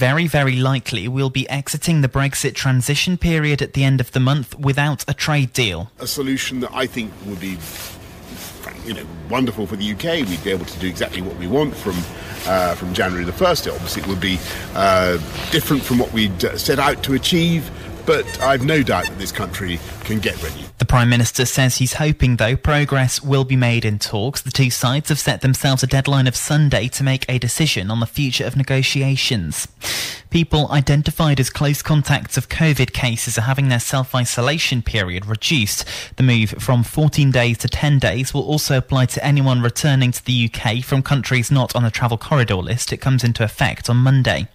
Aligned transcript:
very, 0.00 0.26
very 0.26 0.56
likely 0.56 1.06
we'll 1.08 1.28
be 1.28 1.46
exiting 1.50 2.00
the 2.00 2.08
Brexit 2.08 2.54
transition 2.54 3.18
period 3.18 3.60
at 3.60 3.74
the 3.74 3.84
end 3.84 4.00
of 4.00 4.12
the 4.12 4.18
month 4.18 4.58
without 4.58 5.04
a 5.06 5.12
trade 5.12 5.52
deal. 5.52 5.90
A 5.98 6.06
solution 6.06 6.60
that 6.60 6.72
I 6.72 6.86
think 6.86 7.12
would 7.26 7.38
be 7.38 7.58
you 8.86 8.94
know, 8.94 9.04
wonderful 9.28 9.66
for 9.66 9.76
the 9.76 9.92
UK. 9.92 10.26
We'd 10.26 10.42
be 10.42 10.52
able 10.52 10.64
to 10.64 10.78
do 10.78 10.88
exactly 10.88 11.20
what 11.20 11.36
we 11.36 11.46
want 11.46 11.76
from 11.76 11.96
uh, 12.46 12.74
from 12.76 12.94
January 12.94 13.26
the 13.26 13.32
first. 13.34 13.68
Obviously, 13.68 14.00
it 14.00 14.08
would 14.08 14.22
be 14.22 14.38
uh, 14.74 15.18
different 15.50 15.82
from 15.82 15.98
what 15.98 16.10
we'd 16.14 16.42
uh, 16.46 16.56
set 16.56 16.78
out 16.78 17.02
to 17.02 17.12
achieve, 17.12 17.70
but 18.06 18.24
I've 18.40 18.64
no 18.64 18.82
doubt 18.82 19.04
that 19.04 19.18
this 19.18 19.32
country 19.32 19.78
can 20.04 20.18
get 20.18 20.42
ready. 20.42 20.64
The 20.80 20.86
Prime 20.86 21.10
Minister 21.10 21.44
says 21.44 21.76
he's 21.76 21.92
hoping, 21.92 22.36
though, 22.36 22.56
progress 22.56 23.22
will 23.22 23.44
be 23.44 23.54
made 23.54 23.84
in 23.84 23.98
talks. 23.98 24.40
The 24.40 24.50
two 24.50 24.70
sides 24.70 25.10
have 25.10 25.18
set 25.18 25.42
themselves 25.42 25.82
a 25.82 25.86
deadline 25.86 26.26
of 26.26 26.34
Sunday 26.34 26.88
to 26.88 27.04
make 27.04 27.26
a 27.28 27.38
decision 27.38 27.90
on 27.90 28.00
the 28.00 28.06
future 28.06 28.46
of 28.46 28.56
negotiations. 28.56 29.68
People 30.30 30.70
identified 30.70 31.38
as 31.38 31.50
close 31.50 31.82
contacts 31.82 32.38
of 32.38 32.48
COVID 32.48 32.94
cases 32.94 33.36
are 33.36 33.42
having 33.42 33.68
their 33.68 33.78
self 33.78 34.14
isolation 34.14 34.80
period 34.80 35.26
reduced. 35.26 35.84
The 36.16 36.22
move 36.22 36.54
from 36.58 36.82
14 36.82 37.30
days 37.30 37.58
to 37.58 37.68
10 37.68 37.98
days 37.98 38.32
will 38.32 38.44
also 38.44 38.78
apply 38.78 39.04
to 39.06 39.24
anyone 39.24 39.60
returning 39.60 40.12
to 40.12 40.24
the 40.24 40.50
UK 40.50 40.82
from 40.82 41.02
countries 41.02 41.50
not 41.50 41.76
on 41.76 41.82
the 41.82 41.90
travel 41.90 42.16
corridor 42.16 42.54
list. 42.54 42.90
It 42.90 43.02
comes 43.02 43.22
into 43.22 43.44
effect 43.44 43.90
on 43.90 43.98
Monday. 43.98 44.48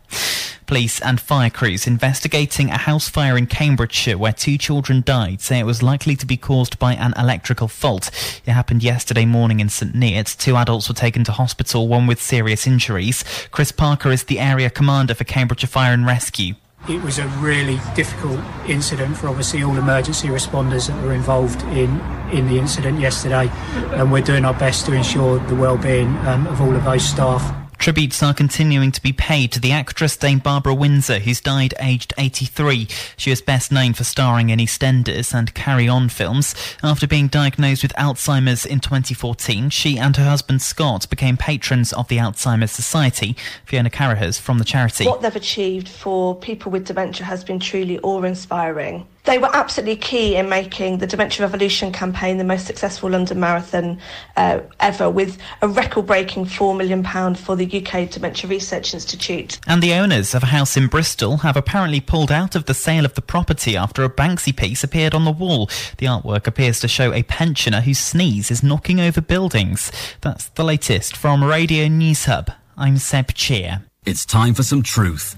Police 0.66 1.00
and 1.02 1.22
fire 1.22 1.52
crews 1.52 1.86
investigating 1.86 2.72
a 2.72 2.78
house 2.78 3.08
fire 3.08 3.38
in 3.38 3.46
Cambridgeshire 3.46 4.18
where 4.18 4.34
two 4.34 4.58
children 4.58 5.04
died 5.06 5.40
say 5.42 5.60
it 5.60 5.66
was 5.66 5.84
likely 5.84 6.15
to 6.16 6.26
be 6.26 6.38
caused 6.38 6.80
by 6.80 6.94
an 6.94 7.14
electrical 7.18 7.68
fault. 7.68 8.10
It 8.46 8.52
happened 8.52 8.84
yesterday 8.84 9.26
morning 9.26 9.60
in 9.60 9.70
St 9.70 9.94
Neots. 9.94 10.38
Two 10.38 10.56
adults 10.56 10.88
were 10.88 10.96
taken 10.96 11.24
to 11.26 11.32
hospital, 11.32 11.88
one 11.88 12.08
with 12.08 12.22
serious 12.22 12.68
injuries. 12.68 13.24
Chris 13.52 13.72
Parker 13.72 14.12
is 14.12 14.26
the 14.26 14.40
area 14.40 14.70
commander 14.70 15.14
for 15.14 15.24
Cambridgeshire 15.24 15.68
Fire 15.68 15.94
and 15.94 16.06
Rescue. 16.06 16.56
It 16.88 17.02
was 17.02 17.18
a 17.18 17.28
really 17.40 17.80
difficult 17.96 18.40
incident 18.68 19.18
for 19.18 19.28
obviously 19.28 19.64
all 19.64 19.76
emergency 19.76 20.28
responders 20.28 20.88
that 20.88 21.04
were 21.04 21.14
involved 21.14 21.64
in, 21.64 22.00
in 22.32 22.48
the 22.48 22.60
incident 22.60 23.00
yesterday, 23.00 23.50
and 23.96 24.12
we're 24.12 24.22
doing 24.22 24.46
our 24.46 24.54
best 24.54 24.86
to 24.86 24.94
ensure 24.94 25.40
the 25.48 25.56
well-being 25.56 26.16
um, 26.28 26.46
of 26.46 26.62
all 26.62 26.76
of 26.76 26.84
those 26.84 27.04
staff. 27.04 27.65
Tributes 27.86 28.24
are 28.24 28.34
continuing 28.34 28.92
to 28.92 29.00
be 29.00 29.14
paid 29.14 29.52
to 29.52 29.60
the 29.60 29.72
actress 29.72 30.18
Dame 30.18 30.40
Barbara 30.40 30.74
Windsor, 30.74 31.20
who's 31.20 31.40
died 31.40 31.76
aged 31.80 32.16
83. 32.18 32.88
She 33.16 33.30
is 33.30 33.44
best 33.44 33.72
known 33.72 33.94
for 33.94 34.04
starring 34.04 34.50
in 34.50 34.58
EastEnders 34.58 35.36
and 35.36 35.54
Carry 35.54 35.88
On 35.88 36.10
films. 36.10 36.56
After 36.82 37.06
being 37.06 37.28
diagnosed 37.28 37.84
with 37.84 37.94
Alzheimer's 37.94 38.66
in 38.66 38.80
2014, 38.80 39.70
she 39.70 40.00
and 40.00 40.18
her 40.18 40.28
husband 40.28 40.64
Scott 40.64 41.08
became 41.12 41.38
patrons 41.38 41.94
of 41.94 42.08
the 42.08 42.18
Alzheimer's 42.18 42.72
Society. 42.72 43.36
Fiona 43.66 43.92
Carahers 43.92 44.40
from 44.40 44.58
the 44.58 44.66
charity. 44.66 45.06
What 45.06 45.22
they've 45.22 45.36
achieved 45.36 45.88
for 45.88 46.34
people 46.34 46.72
with 46.72 46.86
dementia 46.86 47.28
has 47.28 47.44
been 47.44 47.60
truly 47.60 48.00
awe-inspiring. 48.00 49.06
They 49.26 49.40
were 49.40 49.50
absolutely 49.54 49.96
key 49.96 50.36
in 50.36 50.50
making 50.50 51.00
the 51.00 51.08
Dementia 51.08 51.46
Revolution 51.46 51.92
campaign 51.92 52.38
the 52.38 52.44
most 52.44 52.68
successful 52.68 53.10
London 53.10 53.40
Marathon 53.40 54.00
uh, 54.38 54.60
ever, 54.80 55.10
with 55.10 55.40
a 55.64 55.68
record 55.68 56.06
breaking 56.06 56.46
£4 56.46 56.78
million 56.78 57.04
for 57.34 57.56
the 57.56 57.66
UK 57.66 58.10
Dementia 58.10 58.48
Research 58.50 58.94
Institute. 58.94 59.60
And 59.66 59.82
the 59.82 59.94
owners 59.94 60.36
of 60.36 60.44
a 60.44 60.48
house 60.48 60.78
in 60.78 60.88
Bristol 60.88 61.38
have 61.38 61.58
apparently 61.58 62.02
pulled 62.02 62.32
out 62.32 62.56
of 62.56 62.66
the 62.66 62.76
sale 62.76 63.04
of 63.04 63.16
the 63.16 63.22
property 63.22 63.76
after 63.76 64.04
a 64.04 64.10
Banksy 64.10 64.56
piece 64.56 64.84
appeared 64.84 65.16
on 65.16 65.26
the 65.26 65.32
wall. 65.32 65.68
The 65.98 66.06
artwork 66.06 66.46
appears 66.46 66.80
to 66.82 66.88
show 66.88 67.12
a 67.12 67.24
pensioner 67.24 67.82
whose 67.82 68.00
sneeze 68.00 68.52
is 68.52 68.62
knocking 68.62 69.00
over 69.00 69.22
buildings. 69.22 69.92
That's 70.22 70.50
the 70.50 70.64
latest 70.64 71.18
from 71.18 71.44
Radio 71.44 71.88
News 71.88 72.26
Hub. 72.26 72.52
I'm 72.78 72.98
Seb 72.98 73.34
Cheer. 73.34 73.82
It's 74.06 74.24
time 74.24 74.54
for 74.54 74.62
some 74.62 74.84
truth. 74.84 75.36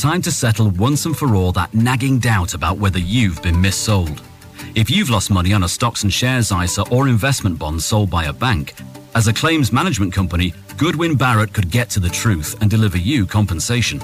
Time 0.00 0.22
to 0.22 0.32
settle 0.32 0.70
once 0.70 1.04
and 1.04 1.14
for 1.14 1.34
all 1.34 1.52
that 1.52 1.74
nagging 1.74 2.18
doubt 2.18 2.54
about 2.54 2.78
whether 2.78 2.98
you've 2.98 3.42
been 3.42 3.56
missold. 3.56 4.22
If 4.74 4.88
you've 4.88 5.10
lost 5.10 5.30
money 5.30 5.52
on 5.52 5.64
a 5.64 5.68
stocks 5.68 6.04
and 6.04 6.10
shares 6.10 6.50
ISA 6.50 6.88
or 6.88 7.06
investment 7.06 7.58
bond 7.58 7.82
sold 7.82 8.08
by 8.08 8.24
a 8.24 8.32
bank, 8.32 8.72
as 9.14 9.28
a 9.28 9.32
claims 9.34 9.74
management 9.74 10.14
company, 10.14 10.54
Goodwin 10.78 11.16
Barrett 11.16 11.52
could 11.52 11.70
get 11.70 11.90
to 11.90 12.00
the 12.00 12.08
truth 12.08 12.56
and 12.62 12.70
deliver 12.70 12.96
you 12.96 13.26
compensation. 13.26 14.00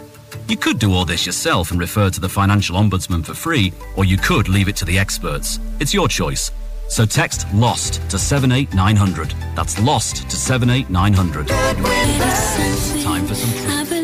You 0.48 0.58
could 0.58 0.78
do 0.78 0.92
all 0.92 1.06
this 1.06 1.24
yourself 1.24 1.70
and 1.70 1.80
refer 1.80 2.10
to 2.10 2.20
the 2.20 2.28
Financial 2.28 2.76
Ombudsman 2.76 3.24
for 3.24 3.32
free, 3.32 3.72
or 3.96 4.04
you 4.04 4.18
could 4.18 4.50
leave 4.50 4.68
it 4.68 4.76
to 4.76 4.84
the 4.84 4.98
experts. 4.98 5.60
It's 5.80 5.94
your 5.94 6.08
choice. 6.08 6.50
So 6.90 7.06
text 7.06 7.46
LOST 7.54 8.02
to 8.10 8.18
78900. 8.18 9.34
That's 9.56 9.80
LOST 9.80 10.28
to 10.28 10.36
78900. 10.36 11.48
Time 13.02 13.26
for 13.26 13.34
some 13.34 13.50
truth. 13.50 13.95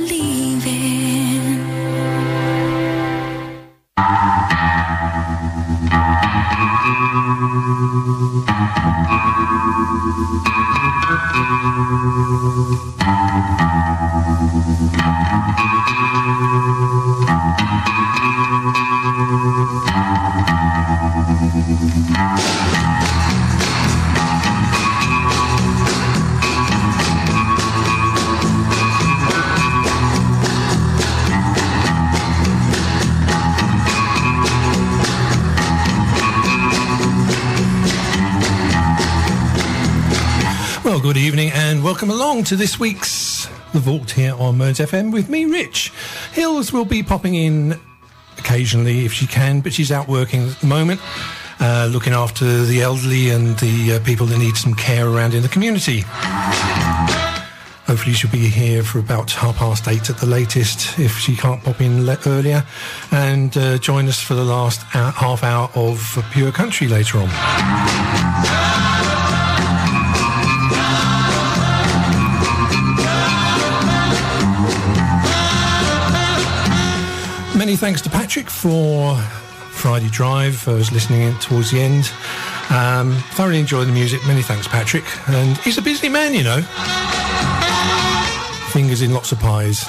Thank 3.94 4.16
you. 12.16 12.21
Good 41.12 41.20
evening 41.20 41.50
and 41.52 41.84
welcome 41.84 42.08
along 42.08 42.44
to 42.44 42.56
this 42.56 42.80
week's 42.80 43.46
The 43.74 43.80
Vault 43.80 44.12
here 44.12 44.34
on 44.34 44.56
Mearns 44.56 44.78
FM 44.78 45.12
with 45.12 45.28
me, 45.28 45.44
Rich. 45.44 45.92
Hils 46.32 46.72
will 46.72 46.86
be 46.86 47.02
popping 47.02 47.34
in 47.34 47.78
occasionally 48.38 49.04
if 49.04 49.12
she 49.12 49.26
can, 49.26 49.60
but 49.60 49.74
she's 49.74 49.92
out 49.92 50.08
working 50.08 50.48
at 50.48 50.56
the 50.60 50.66
moment, 50.66 51.02
uh, 51.60 51.90
looking 51.92 52.14
after 52.14 52.64
the 52.64 52.80
elderly 52.80 53.28
and 53.28 53.58
the 53.58 53.96
uh, 53.96 54.04
people 54.06 54.24
that 54.24 54.38
need 54.38 54.56
some 54.56 54.72
care 54.72 55.06
around 55.06 55.34
in 55.34 55.42
the 55.42 55.50
community. 55.50 56.00
Hopefully, 57.84 58.14
she'll 58.14 58.30
be 58.30 58.48
here 58.48 58.82
for 58.82 58.98
about 58.98 59.32
half 59.32 59.56
past 59.56 59.88
eight 59.88 60.08
at 60.08 60.16
the 60.16 60.24
latest 60.24 60.98
if 60.98 61.18
she 61.18 61.36
can't 61.36 61.62
pop 61.62 61.82
in 61.82 62.06
le- 62.06 62.16
earlier 62.24 62.64
and 63.10 63.54
uh, 63.58 63.76
join 63.76 64.08
us 64.08 64.18
for 64.18 64.32
the 64.32 64.44
last 64.44 64.80
hour, 64.96 65.10
half 65.10 65.44
hour 65.44 65.68
of 65.74 66.24
Pure 66.32 66.52
Country 66.52 66.88
later 66.88 67.18
on. 67.18 68.71
Many 77.62 77.76
thanks 77.76 78.00
to 78.00 78.10
Patrick 78.10 78.50
for 78.50 79.16
Friday 79.70 80.08
Drive. 80.08 80.66
I 80.66 80.72
was 80.72 80.90
listening 80.90 81.22
in 81.22 81.34
towards 81.36 81.70
the 81.70 81.80
end. 81.80 82.10
Um, 82.70 83.14
thoroughly 83.36 83.60
enjoyed 83.60 83.86
the 83.86 83.92
music. 83.92 84.20
Many 84.26 84.42
thanks, 84.42 84.66
Patrick. 84.66 85.04
And 85.28 85.56
he's 85.58 85.78
a 85.78 85.82
busy 85.82 86.08
man, 86.08 86.34
you 86.34 86.42
know. 86.42 86.60
Fingers 88.72 89.00
in 89.00 89.14
lots 89.14 89.30
of 89.30 89.38
pies. 89.38 89.84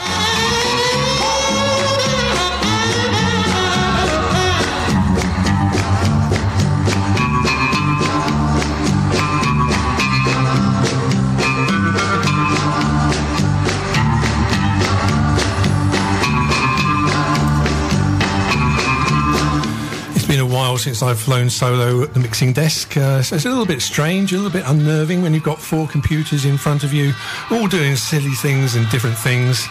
Since 20.83 21.01
I've 21.01 21.19
flown 21.19 21.49
solo 21.49 22.03
at 22.03 22.13
the 22.13 22.19
mixing 22.19 22.51
desk, 22.51 22.97
uh, 22.97 23.21
so 23.21 23.37
it's 23.37 23.45
a 23.45 23.49
little 23.49 23.65
bit 23.65 23.81
strange, 23.81 24.33
a 24.33 24.35
little 24.35 24.51
bit 24.51 24.65
unnerving 24.67 25.21
when 25.21 25.33
you've 25.33 25.41
got 25.41 25.61
four 25.61 25.87
computers 25.87 26.43
in 26.43 26.57
front 26.57 26.83
of 26.83 26.91
you, 26.91 27.13
all 27.51 27.67
doing 27.67 27.95
silly 27.95 28.33
things 28.33 28.75
and 28.75 28.89
different 28.89 29.17
things, 29.17 29.65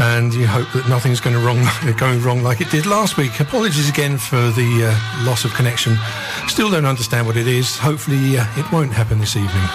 and 0.00 0.34
you 0.34 0.48
hope 0.48 0.66
that 0.72 0.88
nothing's 0.88 1.20
going, 1.20 1.36
wrong, 1.44 1.64
going 1.98 2.20
wrong 2.20 2.42
like 2.42 2.60
it 2.60 2.68
did 2.68 2.84
last 2.84 3.16
week. 3.16 3.38
Apologies 3.38 3.88
again 3.88 4.18
for 4.18 4.50
the 4.50 4.90
uh, 4.90 5.24
loss 5.24 5.44
of 5.44 5.54
connection. 5.54 5.96
Still 6.48 6.68
don't 6.68 6.84
understand 6.84 7.28
what 7.28 7.36
it 7.36 7.46
is. 7.46 7.78
Hopefully, 7.78 8.36
uh, 8.36 8.44
it 8.56 8.70
won't 8.72 8.92
happen 8.92 9.20
this 9.20 9.36
evening. 9.36 9.68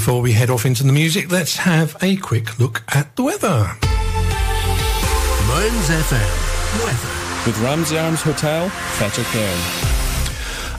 Before 0.00 0.22
we 0.22 0.32
head 0.32 0.48
off 0.48 0.64
into 0.64 0.82
the 0.82 0.94
music, 0.94 1.30
let's 1.30 1.56
have 1.56 1.94
a 2.00 2.16
quick 2.16 2.58
look 2.58 2.82
at 2.88 3.14
the 3.16 3.22
weather. 3.22 3.76
Mearns 5.46 5.90
FM. 5.90 6.86
Weather. 6.86 7.46
with 7.46 7.60
Ramsey 7.62 7.98
Arms 7.98 8.22
Hotel, 8.22 8.70
Fettercairn. 8.70 9.90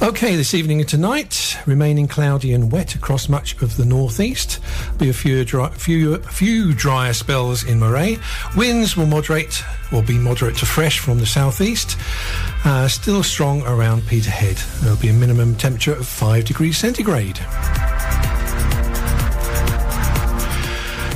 Okay, 0.02 0.36
this 0.36 0.56
evening 0.56 0.80
and 0.80 0.90
tonight, 0.90 1.56
remaining 1.68 2.08
cloudy 2.08 2.52
and 2.52 2.72
wet 2.72 2.96
across 2.96 3.30
much 3.30 3.62
of 3.62 3.78
the 3.78 3.86
northeast. 3.86 4.60
Be 4.98 5.10
a 5.10 5.14
few 5.14 5.46
dry, 5.46 5.70
few 5.70 6.18
few 6.24 6.74
drier 6.74 7.14
spells 7.14 7.64
in 7.64 7.78
Moray. 7.78 8.18
Winds 8.58 8.98
will 8.98 9.06
moderate 9.06 9.64
or 9.94 10.02
be 10.02 10.18
moderate 10.18 10.58
to 10.58 10.66
fresh 10.66 10.98
from 10.98 11.20
the 11.20 11.28
southeast. 11.28 11.96
Uh, 12.66 12.88
still 12.88 13.22
strong 13.22 13.62
around 13.68 14.08
Peterhead. 14.08 14.58
There'll 14.82 14.98
be 14.98 15.10
a 15.10 15.14
minimum 15.14 15.56
temperature 15.58 15.94
of 15.94 16.08
five 16.08 16.46
degrees 16.46 16.80
centigrade. 16.80 17.40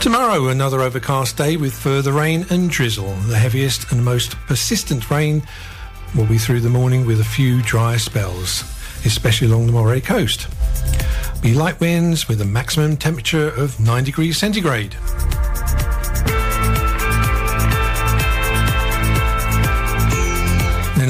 Tomorrow, 0.06 0.50
another 0.50 0.82
overcast 0.82 1.36
day 1.36 1.58
with 1.58 1.74
further 1.74 2.12
rain 2.12 2.46
and 2.52 2.70
drizzle. 2.70 3.12
The 3.26 3.40
heaviest 3.40 3.92
and 3.92 4.06
most 4.06 4.36
persistent 4.46 5.10
rain 5.10 5.42
will 6.16 6.28
be 6.28 6.38
through 6.38 6.60
the 6.60 6.70
morning 6.70 7.08
with 7.08 7.22
a 7.22 7.24
few 7.24 7.64
dry 7.64 7.98
spells 7.98 8.64
especially 9.06 9.48
along 9.48 9.68
the 9.68 9.72
Moray 9.72 10.02
coast. 10.02 10.48
Be 11.42 11.54
light 11.54 11.80
winds 11.80 12.28
with 12.28 12.42
a 12.42 12.46
maximum 12.46 12.98
temperature 12.98 13.50
of 13.50 13.80
9 13.80 14.04
degrees 14.04 14.38
centigrade. 14.38 14.96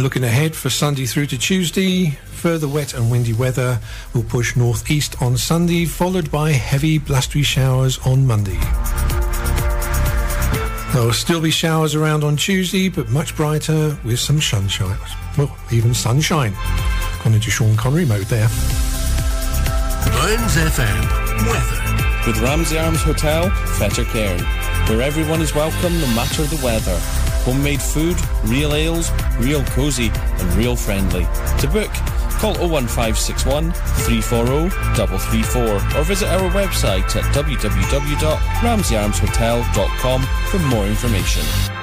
Looking 0.05 0.23
ahead 0.23 0.55
for 0.55 0.69
Sunday 0.69 1.07
through 1.07 1.25
to 1.25 1.37
Tuesday, 1.39 2.11
further 2.25 2.67
wet 2.67 2.93
and 2.93 3.09
windy 3.09 3.33
weather 3.33 3.79
will 4.13 4.21
push 4.21 4.55
northeast 4.55 5.19
on 5.19 5.35
Sunday, 5.35 5.85
followed 5.85 6.29
by 6.29 6.51
heavy 6.51 6.99
blustery 6.99 7.41
showers 7.41 7.97
on 8.05 8.27
Monday. 8.27 8.59
There 10.93 11.03
will 11.03 11.11
still 11.11 11.41
be 11.41 11.49
showers 11.49 11.95
around 11.95 12.23
on 12.23 12.37
Tuesday, 12.37 12.87
but 12.87 13.09
much 13.09 13.35
brighter 13.35 13.97
with 14.05 14.19
some 14.19 14.39
sunshine. 14.39 14.99
Well, 15.39 15.57
even 15.71 15.95
sunshine 15.95 16.53
gone 17.23 17.33
into 17.33 17.49
Sean 17.49 17.75
Connery 17.75 18.05
mode 18.05 18.27
there. 18.27 18.47
Mearns 20.13 20.55
FM 20.55 21.47
weather 21.47 22.27
with 22.27 22.39
Ramsey 22.43 22.77
Arms 22.77 23.01
Hotel, 23.01 23.49
Fettercairn, 23.79 24.39
where 24.87 25.01
everyone 25.01 25.41
is 25.41 25.55
welcome 25.55 25.99
no 25.99 26.07
matter 26.13 26.43
the 26.43 26.63
weather. 26.63 27.24
Homemade 27.45 27.81
food, 27.81 28.17
real 28.43 28.73
ales, 28.73 29.09
real 29.39 29.63
cosy, 29.65 30.11
and 30.13 30.53
real 30.55 30.75
friendly. 30.75 31.25
To 31.59 31.67
book, 31.67 31.91
call 32.41 32.55
01561 32.55 33.71
340 33.71 34.69
334 34.69 35.63
or 35.63 36.03
visit 36.03 36.27
our 36.29 36.49
website 36.51 37.15
at 37.15 37.23
www.ramseyarmshotel.com 37.35 40.21
for 40.49 40.59
more 40.59 40.87
information. 40.87 41.74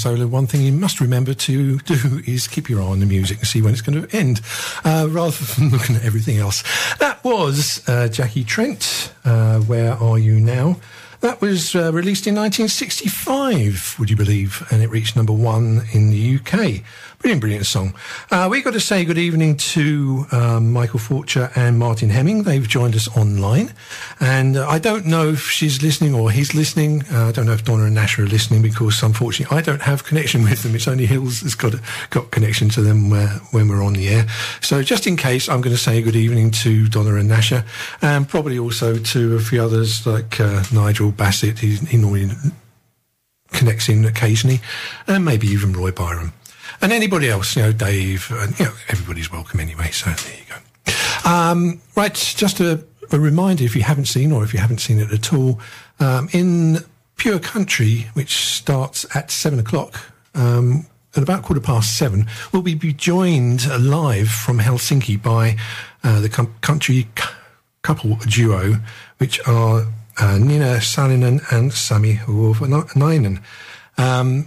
Solo, 0.00 0.26
one 0.26 0.46
thing 0.46 0.62
you 0.62 0.72
must 0.72 1.00
remember 1.00 1.34
to 1.34 1.78
do 1.80 2.22
is 2.26 2.48
keep 2.48 2.68
your 2.70 2.80
eye 2.80 2.86
on 2.86 3.00
the 3.00 3.06
music 3.06 3.38
and 3.38 3.46
see 3.46 3.60
when 3.60 3.72
it's 3.72 3.82
going 3.82 4.02
to 4.02 4.16
end, 4.16 4.40
uh, 4.84 5.06
rather 5.10 5.44
than 5.54 5.68
looking 5.74 5.96
at 5.96 6.04
everything 6.04 6.38
else. 6.38 6.62
That 6.98 7.22
was 7.22 7.86
uh, 7.88 8.08
Jackie 8.08 8.44
Trent. 8.44 9.12
Uh, 9.24 9.60
Where 9.60 9.92
are 9.92 10.18
you 10.18 10.40
now? 10.40 10.76
That 11.20 11.42
was 11.42 11.74
uh, 11.74 11.92
released 11.92 12.26
in 12.26 12.34
1965, 12.34 13.96
would 13.98 14.08
you 14.08 14.16
believe? 14.16 14.66
And 14.70 14.82
it 14.82 14.88
reached 14.88 15.16
number 15.16 15.34
one 15.34 15.82
in 15.92 16.08
the 16.08 16.36
UK. 16.36 16.82
Brilliant, 17.18 17.42
brilliant 17.42 17.66
song. 17.66 17.92
Uh, 18.30 18.48
we've 18.50 18.64
got 18.64 18.72
to 18.72 18.80
say 18.80 19.04
good 19.04 19.18
evening 19.18 19.58
to 19.58 20.24
um, 20.32 20.72
Michael 20.72 20.98
Forcher 20.98 21.50
and 21.54 21.78
Martin 21.78 22.08
Hemming. 22.08 22.44
They've 22.44 22.66
joined 22.66 22.94
us 22.94 23.14
online. 23.14 23.74
And 24.18 24.56
uh, 24.56 24.66
I 24.66 24.78
don't 24.78 25.04
know 25.04 25.28
if 25.28 25.42
she's 25.50 25.82
listening 25.82 26.14
or 26.14 26.30
he's 26.30 26.54
listening. 26.54 27.04
Uh, 27.12 27.26
I 27.26 27.32
don't 27.32 27.44
know 27.44 27.52
if 27.52 27.64
Donna 27.64 27.84
and 27.84 27.94
Nash 27.94 28.18
are 28.18 28.24
listening 28.24 28.62
because 28.62 29.02
unfortunately 29.02 29.54
I 29.54 29.60
don't 29.60 29.82
have 29.82 30.04
connection 30.04 30.42
with 30.44 30.62
them. 30.62 30.74
It's 30.74 30.88
only 30.88 31.06
Hils 31.06 31.42
that's 31.42 31.54
got, 31.54 31.74
got 32.08 32.30
connection 32.30 32.70
to 32.70 32.80
them 32.80 33.10
when 33.10 33.68
we're 33.68 33.84
on 33.84 33.92
the 33.92 34.08
air. 34.08 34.26
So 34.62 34.82
just 34.82 35.06
in 35.06 35.18
case, 35.18 35.50
I'm 35.50 35.60
going 35.60 35.76
to 35.76 35.82
say 35.82 36.00
good 36.00 36.16
evening 36.16 36.50
to 36.52 36.88
Donna 36.88 37.16
and 37.16 37.28
Nasha 37.28 37.66
and 38.00 38.26
probably 38.26 38.58
also 38.58 38.96
to 38.96 39.36
a 39.36 39.40
few 39.40 39.62
others 39.62 40.06
like 40.06 40.40
uh, 40.40 40.64
Nigel 41.10 41.16
Bassett. 41.16 41.58
He, 41.58 41.76
he 41.76 41.96
normally 41.96 42.28
connects 43.48 43.88
in 43.88 44.04
occasionally 44.04 44.60
and 45.06 45.24
maybe 45.24 45.48
even 45.48 45.72
Roy 45.72 45.90
Byram 45.90 46.32
and 46.80 46.92
anybody 46.92 47.28
else, 47.28 47.56
you 47.56 47.62
know, 47.62 47.72
Dave, 47.72 48.30
and 48.30 48.58
you 48.58 48.66
know, 48.66 48.72
everybody's 48.88 49.30
welcome 49.30 49.60
anyway. 49.60 49.90
So 49.90 50.10
there 50.10 50.34
you 50.36 50.44
go. 50.48 51.28
Um, 51.28 51.80
right, 51.96 52.14
just 52.14 52.60
a, 52.60 52.84
a, 53.12 53.18
reminder 53.18 53.64
if 53.64 53.74
you 53.74 53.82
haven't 53.82 54.06
seen 54.06 54.32
or 54.32 54.44
if 54.44 54.54
you 54.54 54.60
haven't 54.60 54.78
seen 54.78 54.98
it 54.98 55.12
at 55.12 55.32
all, 55.34 55.60
um, 55.98 56.28
in 56.32 56.78
Pure 57.16 57.40
Country, 57.40 58.06
which 58.14 58.36
starts 58.36 59.04
at 59.14 59.30
seven 59.30 59.58
o'clock, 59.58 60.00
um, 60.34 60.86
at 61.16 61.22
about 61.22 61.42
quarter 61.42 61.60
past 61.60 61.98
seven, 61.98 62.26
we'll 62.52 62.62
be 62.62 62.74
joined 62.74 63.68
live 63.80 64.28
from 64.28 64.60
Helsinki 64.60 65.20
by 65.20 65.56
uh, 66.04 66.20
the 66.20 66.28
com- 66.28 66.54
country 66.60 67.08
c- 67.18 67.24
couple 67.82 68.16
duo, 68.28 68.76
which 69.18 69.40
are 69.46 69.86
uh, 70.20 70.38
Nina 70.38 70.76
Salinen 70.76 71.40
and 71.50 71.72
Sami 71.72 72.14
Huovanainen. 72.14 73.42
Um, 73.98 74.46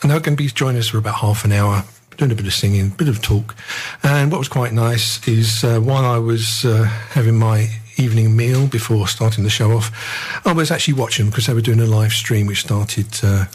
and 0.00 0.10
they're 0.10 0.20
going 0.20 0.36
to 0.36 0.42
be 0.42 0.48
joining 0.48 0.78
us 0.78 0.88
for 0.88 0.98
about 0.98 1.16
half 1.16 1.44
an 1.44 1.52
hour, 1.52 1.84
doing 2.16 2.30
a 2.30 2.34
bit 2.34 2.46
of 2.46 2.54
singing, 2.54 2.86
a 2.86 2.94
bit 2.94 3.08
of 3.08 3.20
talk. 3.20 3.56
And 4.02 4.30
what 4.30 4.38
was 4.38 4.48
quite 4.48 4.72
nice 4.72 5.26
is 5.26 5.64
uh, 5.64 5.80
while 5.80 6.04
I 6.04 6.18
was 6.18 6.64
uh, 6.64 6.84
having 6.84 7.36
my 7.36 7.68
evening 7.96 8.36
meal 8.36 8.68
before 8.68 9.08
starting 9.08 9.44
the 9.44 9.50
show 9.50 9.72
off, 9.72 9.90
I 10.46 10.52
was 10.52 10.70
actually 10.70 10.94
watching 10.94 11.30
because 11.30 11.46
they 11.46 11.54
were 11.54 11.60
doing 11.60 11.80
a 11.80 11.86
live 11.86 12.12
stream 12.12 12.46
which 12.46 12.60
started 12.60 13.08
uh, 13.22 13.46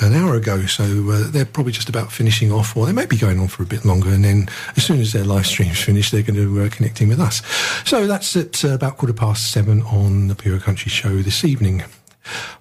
an 0.00 0.14
hour 0.14 0.34
ago. 0.34 0.64
So 0.66 0.84
uh, 0.84 1.30
they're 1.30 1.44
probably 1.44 1.72
just 1.72 1.88
about 1.88 2.10
finishing 2.10 2.50
off, 2.50 2.76
or 2.76 2.86
they 2.86 2.92
may 2.92 3.06
be 3.06 3.16
going 3.18 3.38
on 3.38 3.48
for 3.48 3.62
a 3.62 3.66
bit 3.66 3.84
longer. 3.84 4.08
And 4.10 4.24
then 4.24 4.48
as 4.76 4.84
soon 4.84 5.00
as 5.00 5.12
their 5.12 5.24
live 5.24 5.46
stream's 5.46 5.80
finished, 5.80 6.12
they're 6.12 6.22
going 6.22 6.36
to 6.36 6.62
uh, 6.62 6.68
connecting 6.70 7.08
with 7.08 7.20
us. 7.20 7.42
So 7.84 8.06
that's 8.06 8.34
at 8.36 8.64
uh, 8.64 8.70
about 8.70 8.96
quarter 8.96 9.12
past 9.12 9.52
seven 9.52 9.82
on 9.82 10.28
the 10.28 10.34
Pure 10.34 10.60
Country 10.60 10.90
Show 10.90 11.18
this 11.18 11.44
evening. 11.44 11.84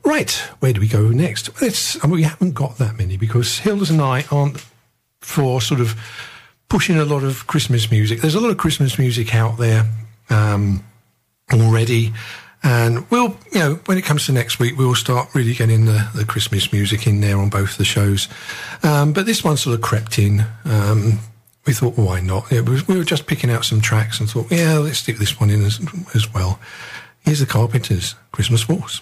Right, 0.04 0.32
where 0.60 0.74
do 0.74 0.82
we 0.82 0.88
go 0.88 1.10
next? 1.10 1.50
I 1.62 2.08
mean, 2.08 2.16
we 2.16 2.24
haven't 2.24 2.54
got 2.54 2.78
that 2.80 2.98
many 2.98 3.16
because 3.16 3.60
Hilders 3.60 3.92
and 3.92 4.02
I 4.02 4.26
aren't 4.32 4.66
for 5.20 5.62
sort 5.62 5.80
of 5.80 5.96
pushing 6.68 6.98
a 6.98 7.06
lot 7.06 7.24
of 7.24 7.46
Christmas 7.48 7.92
music. 7.92 8.22
There's 8.22 8.36
a 8.36 8.40
lot 8.40 8.50
of 8.50 8.58
Christmas 8.58 8.98
music 8.98 9.36
out 9.36 9.58
there 9.58 9.88
um, 10.30 10.84
already. 11.54 12.12
And 12.64 13.10
we'll, 13.10 13.38
you 13.52 13.60
know, 13.60 13.80
when 13.86 13.98
it 13.98 14.04
comes 14.04 14.28
to 14.28 14.32
next 14.32 14.60
week, 14.60 14.78
we'll 14.78 14.96
start 14.96 15.34
really 15.34 15.54
getting 15.54 15.86
the, 15.86 16.10
the 16.14 16.26
Christmas 16.26 16.72
music 16.72 17.08
in 17.08 17.20
there 17.20 17.38
on 17.38 17.50
both 17.50 17.78
the 17.78 17.86
shows. 17.86 18.28
Um, 18.84 19.14
but 19.14 19.26
this 19.26 19.44
one 19.44 19.58
sort 19.58 19.76
of 19.76 19.82
crept 19.82 20.20
in. 20.20 20.46
Um, 20.66 21.20
we 21.66 21.74
thought, 21.74 21.98
well, 21.98 22.08
why 22.08 22.22
not? 22.22 22.52
Was, 22.52 22.88
we 22.88 22.98
were 22.98 23.04
just 23.04 23.28
picking 23.28 23.50
out 23.50 23.66
some 23.66 23.82
tracks 23.82 24.20
and 24.20 24.30
thought, 24.30 24.52
yeah, 24.52 24.78
let's 24.78 25.00
stick 25.00 25.18
this 25.18 25.40
one 25.40 25.50
in 25.50 25.64
as, 25.64 25.80
as 26.16 26.32
well. 26.34 26.60
Here's 27.22 27.40
the 27.40 27.46
Carpenters, 27.46 28.16
Christmas 28.32 28.68
Waltz. 28.68 29.02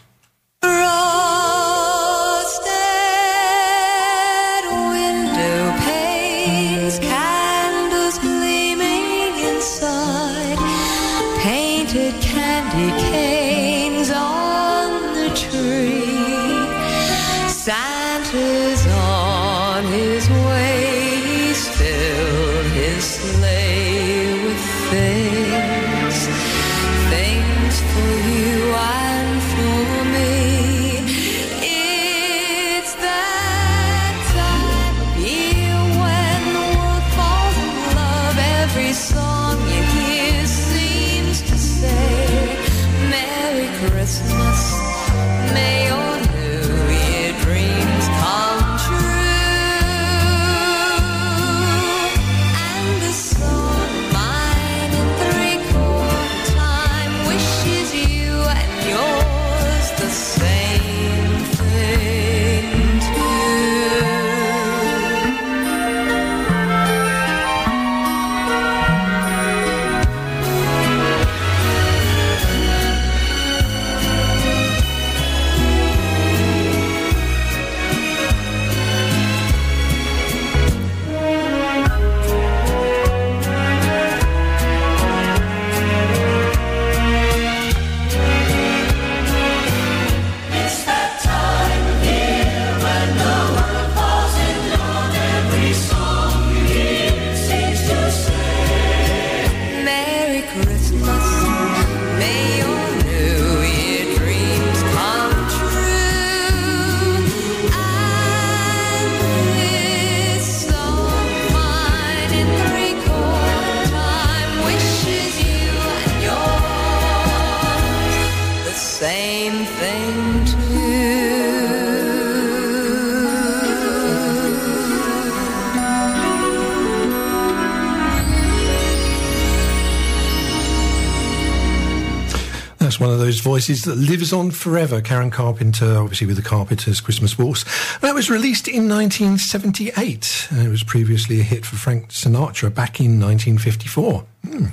Voices 133.41 133.83
that 133.83 133.95
lives 133.95 134.31
on 134.31 134.51
forever. 134.51 135.01
Karen 135.01 135.31
Carpenter, 135.31 135.97
obviously 135.97 136.27
with 136.27 136.35
the 136.35 136.41
Carpenters' 136.41 137.01
Christmas 137.01 137.37
Waltz. 137.37 137.63
That 137.99 138.15
was 138.15 138.29
released 138.29 138.67
in 138.67 138.87
1978. 138.89 140.47
And 140.51 140.65
it 140.65 140.69
was 140.69 140.83
previously 140.83 141.39
a 141.39 141.43
hit 141.43 141.65
for 141.65 141.75
Frank 141.75 142.09
Sinatra 142.09 142.73
back 142.73 142.99
in 142.99 143.19
1954. 143.19 144.25
Hmm. 144.45 144.65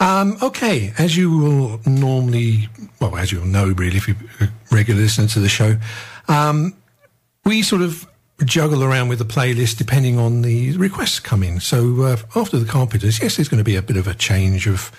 Um, 0.00 0.36
okay, 0.42 0.92
as 0.98 1.16
you 1.16 1.36
will 1.38 1.80
normally, 1.86 2.68
well, 3.00 3.16
as 3.16 3.30
you'll 3.30 3.46
know, 3.46 3.68
really, 3.68 3.96
if 3.96 4.08
you're 4.08 4.16
a 4.40 4.48
regular 4.70 5.00
listener 5.00 5.28
to 5.28 5.40
the 5.40 5.48
show, 5.48 5.76
um, 6.28 6.74
we 7.44 7.62
sort 7.62 7.82
of 7.82 8.06
juggle 8.44 8.82
around 8.82 9.08
with 9.08 9.18
the 9.18 9.24
playlist 9.24 9.76
depending 9.76 10.18
on 10.18 10.42
the 10.42 10.76
requests 10.76 11.20
coming. 11.20 11.60
So 11.60 12.02
uh, 12.02 12.16
after 12.34 12.58
the 12.58 12.66
Carpenters, 12.66 13.22
yes, 13.22 13.36
there's 13.36 13.48
going 13.48 13.58
to 13.58 13.64
be 13.64 13.76
a 13.76 13.82
bit 13.82 13.96
of 13.96 14.08
a 14.08 14.14
change 14.14 14.66
of 14.66 14.90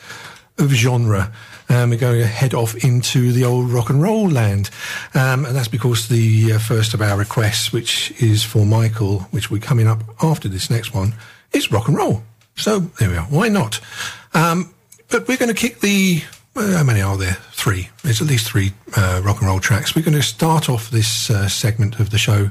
of 0.57 0.71
genre. 0.71 1.33
Um, 1.69 1.89
we're 1.89 1.98
going 1.98 2.19
to 2.19 2.27
head 2.27 2.53
off 2.53 2.84
into 2.84 3.31
the 3.31 3.43
old 3.43 3.72
rock 3.72 3.89
and 3.89 4.01
roll 4.01 4.29
land. 4.29 4.69
Um, 5.13 5.45
and 5.45 5.55
that's 5.55 5.67
because 5.67 6.07
the 6.07 6.53
uh, 6.53 6.60
first 6.60 6.93
of 6.93 7.01
our 7.01 7.17
requests, 7.17 7.74
which 7.74 8.12
is 8.22 8.43
for 8.43 8.65
Michael, 8.65 9.22
which 9.31 9.50
will 9.50 9.60
be 9.60 9.65
coming 9.65 9.88
up 9.88 10.03
after 10.22 10.48
this 10.48 10.69
next 10.69 10.93
one, 10.93 11.15
is 11.53 11.72
rock 11.72 11.88
and 11.88 11.98
roll. 11.98 12.24
So 12.55 12.79
there 12.79 13.10
we 13.10 13.17
are. 13.17 13.25
Why 13.25 13.50
not? 13.50 13.79
Um, 14.34 14.74
but 15.10 15.27
we're 15.27 15.38
going 15.38 15.53
to 15.53 15.60
kick 15.60 15.79
the. 15.79 16.24
how 16.55 16.84
many 16.84 17.01
are 17.01 17.17
there? 17.17 17.38
Three. 17.51 17.89
There's 18.03 18.22
at 18.22 18.27
least 18.27 18.48
three 18.48 18.74
uh, 18.95 19.22
rock 19.24 19.39
and 19.39 19.48
roll 19.48 19.60
tracks. 19.60 19.95
We're 19.95 20.05
going 20.05 20.13
to 20.15 20.24
start 20.24 20.69
off 20.69 20.91
this 20.91 21.29
uh, 21.29 21.50
segment 21.50 22.00
of 22.00 22.12
the 22.12 22.17
show 22.17 22.50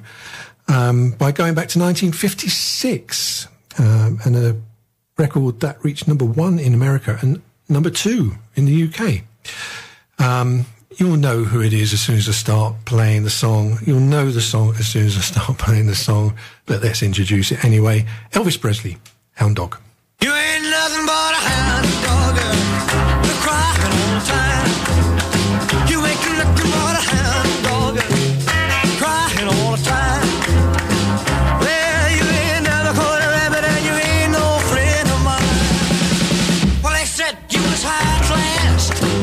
um, 0.68 1.12
by 1.12 1.33
going 1.33 1.54
back 1.54 1.68
to 1.68 1.78
1956 1.78 3.49
um, 3.78 4.18
and 4.25 4.37
a 4.37 4.56
record 5.16 5.61
that 5.61 5.83
reached 5.85 6.09
number 6.09 6.25
one 6.25 6.59
in 6.59 6.75
America 6.75 7.18
and 7.21 7.40
number 7.68 7.90
two 7.90 8.33
in 8.54 8.66
the 8.66 8.85
UK. 8.88 9.23
Um, 10.18 10.66
you'll 10.97 11.16
know 11.16 11.44
who 11.44 11.61
it 11.61 11.73
is 11.73 11.92
as 11.92 12.00
soon 12.00 12.16
as 12.16 12.28
I 12.28 12.33
start 12.33 12.75
playing 12.85 13.25
the 13.25 13.30
song. 13.30 13.78
You'll 13.85 14.00
know 14.00 14.30
the 14.30 14.40
song 14.40 14.75
as 14.78 14.87
soon 14.87 15.06
as 15.06 15.16
I 15.16 15.21
start 15.21 15.59
playing 15.64 15.87
the 15.87 15.94
song, 15.94 16.37
but 16.66 16.83
let's 16.83 17.02
introduce 17.02 17.52
it 17.52 17.64
anyway. 17.64 18.06
Elvis 18.33 18.61
Presley, 18.61 18.99
Hound 19.35 19.56
Dog. 19.56 19.78
You 20.21 20.33
ain't 20.33 20.64
nothing 20.64 21.06
but 21.06 21.24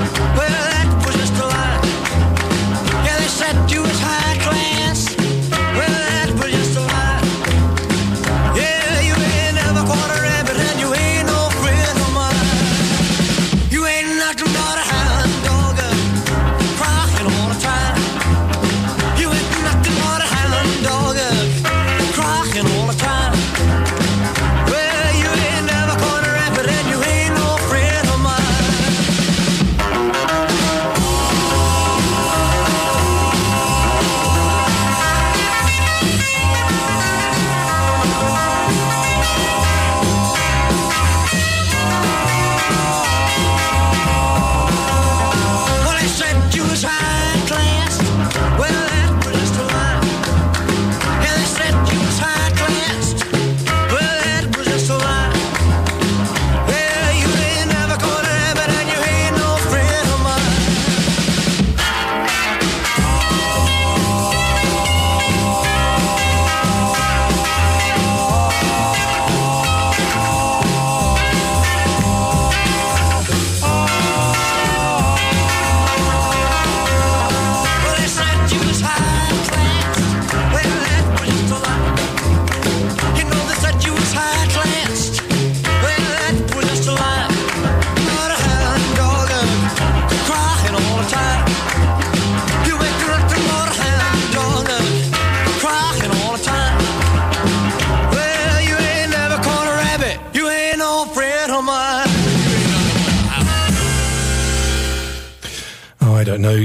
Well, 0.03 0.70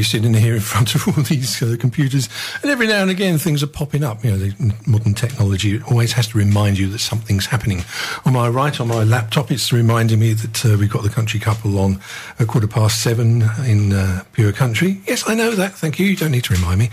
sitting 0.06 0.32
here 0.34 0.54
in 0.54 0.60
front 0.60 0.94
of 0.94 1.06
all 1.06 1.22
these 1.24 1.62
uh, 1.62 1.76
computers, 1.78 2.28
and 2.62 2.70
every 2.70 2.86
now 2.86 3.02
and 3.02 3.10
again 3.10 3.38
things 3.38 3.62
are 3.62 3.66
popping 3.68 4.04
up. 4.04 4.24
You 4.24 4.30
know, 4.32 4.38
the 4.38 4.74
modern 4.86 5.14
technology 5.14 5.80
always 5.82 6.12
has 6.12 6.28
to 6.28 6.38
remind 6.38 6.78
you 6.78 6.88
that 6.88 6.98
something's 6.98 7.46
happening. 7.46 7.84
On 8.24 8.32
my 8.32 8.48
right, 8.48 8.78
on 8.80 8.88
my 8.88 9.04
laptop, 9.04 9.50
it's 9.50 9.72
reminding 9.72 10.18
me 10.18 10.32
that 10.32 10.64
uh, 10.64 10.76
we've 10.78 10.90
got 10.90 11.02
the 11.02 11.10
country 11.10 11.40
couple 11.40 11.78
on 11.78 12.00
a 12.38 12.46
quarter 12.46 12.68
past 12.68 13.02
seven 13.02 13.42
in 13.66 13.92
uh, 13.92 14.22
Pure 14.32 14.52
Country. 14.52 15.00
Yes, 15.06 15.28
I 15.28 15.34
know 15.34 15.52
that. 15.52 15.72
Thank 15.74 15.98
you. 15.98 16.06
You 16.06 16.16
don't 16.16 16.32
need 16.32 16.44
to 16.44 16.54
remind 16.54 16.78
me. 16.78 16.90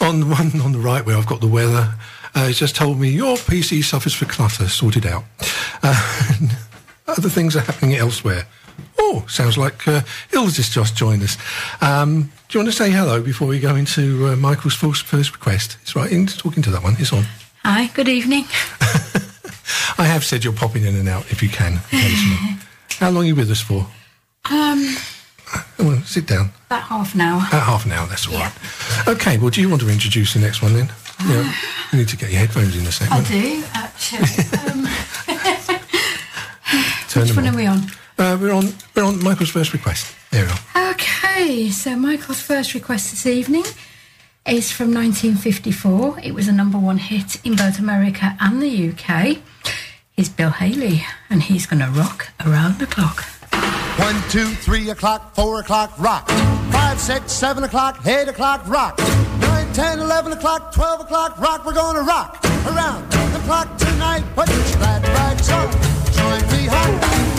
On 0.00 0.20
the 0.20 0.26
one 0.34 0.60
on 0.60 0.72
the 0.72 0.78
right, 0.78 1.04
where 1.04 1.16
I've 1.16 1.26
got 1.26 1.40
the 1.40 1.48
weather, 1.48 1.94
uh, 2.34 2.46
it's 2.48 2.58
just 2.58 2.76
told 2.76 2.98
me 2.98 3.10
your 3.10 3.36
PC 3.36 3.82
suffers 3.84 4.14
for 4.14 4.24
clutter. 4.24 4.68
Sorted 4.68 5.06
out. 5.06 5.24
Uh, 5.82 6.48
other 7.06 7.28
things 7.28 7.56
are 7.56 7.60
happening 7.60 7.96
elsewhere. 7.96 8.46
Oh, 9.12 9.24
sounds 9.28 9.58
like 9.58 9.86
uh, 9.86 10.00
Hils 10.30 10.56
has 10.56 10.70
just 10.70 10.96
joined 10.96 11.22
us. 11.22 11.36
Um, 11.82 12.32
do 12.48 12.58
you 12.58 12.60
want 12.64 12.72
to 12.72 12.76
say 12.76 12.90
hello 12.90 13.20
before 13.22 13.46
we 13.46 13.60
go 13.60 13.74
into 13.76 14.26
uh, 14.28 14.36
Michael's 14.36 14.74
first, 14.74 15.04
first 15.04 15.32
request? 15.34 15.76
It's 15.82 15.94
right, 15.94 16.10
in 16.10 16.26
talking 16.26 16.62
to 16.62 16.70
that 16.70 16.82
one. 16.82 16.96
It's 16.98 17.12
on. 17.12 17.24
Hi, 17.64 17.88
good 17.88 18.08
evening. 18.08 18.44
I 19.98 20.04
have 20.06 20.24
said 20.24 20.44
you're 20.44 20.52
popping 20.54 20.84
in 20.84 20.96
and 20.96 21.08
out 21.10 21.30
if 21.30 21.42
you 21.42 21.50
can. 21.50 21.74
How 22.98 23.10
long 23.10 23.24
are 23.24 23.26
you 23.26 23.34
with 23.34 23.50
us 23.50 23.60
for? 23.60 23.86
Um, 24.50 24.96
Come 25.76 25.88
on, 25.88 26.02
sit 26.04 26.26
down. 26.26 26.50
about 26.66 26.82
half 26.84 27.14
an 27.14 27.20
hour. 27.20 27.42
About 27.48 27.62
half 27.64 27.84
an 27.84 27.92
hour, 27.92 28.06
that's 28.06 28.26
all 28.26 28.34
right. 28.38 28.52
Okay, 29.06 29.36
well, 29.36 29.50
do 29.50 29.60
you 29.60 29.68
want 29.68 29.82
to 29.82 29.90
introduce 29.90 30.32
the 30.32 30.40
next 30.40 30.62
one 30.62 30.72
then? 30.72 30.90
Yeah, 31.26 31.52
you 31.92 31.98
need 31.98 32.08
to 32.08 32.16
get 32.16 32.30
your 32.30 32.40
headphones 32.40 32.74
in 32.76 32.86
a 32.86 32.92
second. 32.92 33.12
I 33.12 33.22
do, 33.28 33.62
actually. 33.74 34.28
Um, 34.72 34.88
Turn 37.08 37.24
which 37.24 37.36
one 37.36 37.46
on. 37.46 37.54
are 37.54 37.56
we 37.56 37.66
on? 37.66 37.82
Uh, 38.22 38.38
we're 38.40 38.52
on. 38.52 38.68
We're 38.94 39.02
on 39.02 39.20
Michael's 39.20 39.50
first 39.50 39.72
request. 39.72 40.14
There 40.30 40.46
we 40.46 40.52
are. 40.52 40.92
Okay, 40.92 41.70
so 41.70 41.96
Michael's 41.96 42.40
first 42.40 42.72
request 42.72 43.10
this 43.10 43.26
evening 43.26 43.64
is 44.46 44.70
from 44.70 44.94
1954. 44.94 46.20
It 46.22 46.32
was 46.32 46.46
a 46.46 46.52
number 46.52 46.78
one 46.78 46.98
hit 46.98 47.44
in 47.44 47.56
both 47.56 47.80
America 47.80 48.36
and 48.38 48.62
the 48.62 48.90
UK. 48.90 49.38
He's 50.12 50.28
Bill 50.28 50.50
Haley, 50.50 51.04
and 51.30 51.42
he's 51.42 51.66
going 51.66 51.80
to 51.80 51.88
rock 51.88 52.28
around 52.46 52.78
the 52.78 52.86
clock. 52.86 53.24
One, 53.98 54.14
two, 54.30 54.46
three 54.46 54.88
o'clock, 54.90 55.34
four 55.34 55.58
o'clock, 55.58 55.92
rock. 55.98 56.28
Five, 56.70 57.00
six, 57.00 57.32
seven 57.32 57.64
o'clock, 57.64 58.06
eight 58.06 58.28
o'clock, 58.28 58.68
rock. 58.68 59.00
Nine, 59.40 59.72
ten, 59.72 59.98
eleven 59.98 60.30
o'clock, 60.30 60.72
twelve 60.72 61.00
o'clock, 61.00 61.40
rock. 61.40 61.66
We're 61.66 61.74
gonna 61.74 62.02
rock 62.02 62.38
around 62.66 63.10
the 63.10 63.40
clock 63.46 63.76
tonight. 63.78 64.22
Put 64.36 64.48
your 64.48 64.78
glad 64.78 65.02
rags 65.08 65.50
on, 65.50 65.72
join 66.12 66.52
me 66.52 66.66
home. 66.66 67.31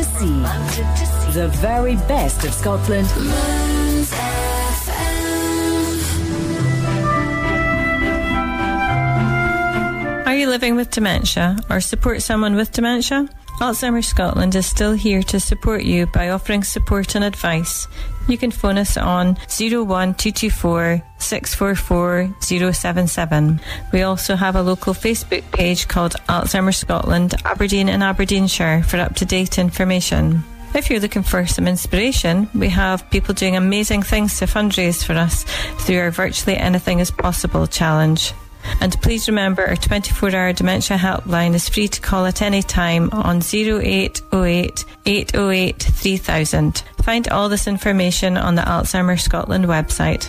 To 0.00 0.06
sea. 0.18 1.32
The 1.32 1.48
very 1.60 1.96
best 2.08 2.44
of 2.44 2.54
Scotland. 2.54 3.06
Are 10.26 10.34
you 10.34 10.48
living 10.48 10.76
with 10.76 10.90
dementia 10.90 11.58
or 11.68 11.80
support 11.80 12.22
someone 12.22 12.56
with 12.56 12.72
dementia? 12.72 13.28
Alzheimer's 13.60 14.06
Scotland 14.06 14.54
is 14.54 14.64
still 14.64 14.94
here 14.94 15.22
to 15.24 15.38
support 15.38 15.82
you 15.82 16.06
by 16.06 16.30
offering 16.30 16.64
support 16.64 17.14
and 17.14 17.24
advice. 17.24 17.86
You 18.26 18.38
can 18.38 18.50
phone 18.50 18.78
us 18.78 18.96
on 18.96 19.36
01224 19.48 21.02
644 21.22 22.34
077. 22.72 23.60
We 23.92 24.02
also 24.02 24.36
have 24.36 24.56
a 24.56 24.62
local 24.62 24.94
Facebook 24.94 25.50
page 25.52 25.88
called 25.88 26.14
Alzheimer's 26.28 26.78
Scotland, 26.78 27.34
Aberdeen 27.44 27.88
and 27.88 28.02
Aberdeenshire 28.02 28.82
for 28.82 28.98
up 28.98 29.14
to 29.16 29.24
date 29.24 29.58
information. 29.58 30.42
If 30.74 30.88
you're 30.88 31.00
looking 31.00 31.24
for 31.24 31.46
some 31.46 31.66
inspiration, 31.66 32.48
we 32.54 32.68
have 32.68 33.08
people 33.10 33.34
doing 33.34 33.56
amazing 33.56 34.02
things 34.02 34.38
to 34.38 34.46
fundraise 34.46 35.04
for 35.04 35.14
us 35.14 35.44
through 35.80 35.98
our 35.98 36.10
Virtually 36.10 36.56
Anything 36.56 37.00
is 37.00 37.10
Possible 37.10 37.66
challenge. 37.66 38.32
And 38.80 38.92
please 39.02 39.28
remember 39.28 39.66
our 39.66 39.76
24 39.76 40.34
hour 40.34 40.52
dementia 40.52 40.96
helpline 40.96 41.54
is 41.54 41.68
free 41.68 41.88
to 41.88 42.00
call 42.00 42.26
at 42.26 42.42
any 42.42 42.62
time 42.62 43.10
on 43.12 43.38
0808 43.42 44.84
808 45.06 45.82
3000. 45.82 46.82
Find 47.02 47.28
all 47.28 47.48
this 47.48 47.66
information 47.66 48.36
on 48.36 48.54
the 48.54 48.62
Alzheimer's 48.62 49.22
Scotland 49.22 49.64
website. 49.64 50.28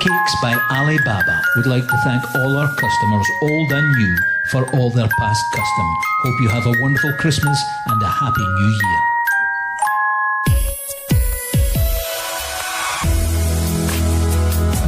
Cakes 0.00 0.34
by 0.40 0.54
Alibaba 0.70 1.42
would 1.56 1.66
like 1.66 1.84
to 1.84 1.96
thank 2.04 2.22
all 2.36 2.56
our 2.56 2.68
customers, 2.68 3.26
old 3.42 3.72
and 3.72 3.92
new, 3.96 4.16
for 4.52 4.64
all 4.76 4.90
their 4.90 5.08
past 5.18 5.42
custom. 5.52 5.86
Hope 6.22 6.40
you 6.40 6.48
have 6.48 6.66
a 6.66 6.72
wonderful 6.80 7.12
Christmas 7.14 7.60
and 7.88 8.00
a 8.00 8.06
happy 8.06 8.46
new 8.46 8.68
year. 8.68 9.00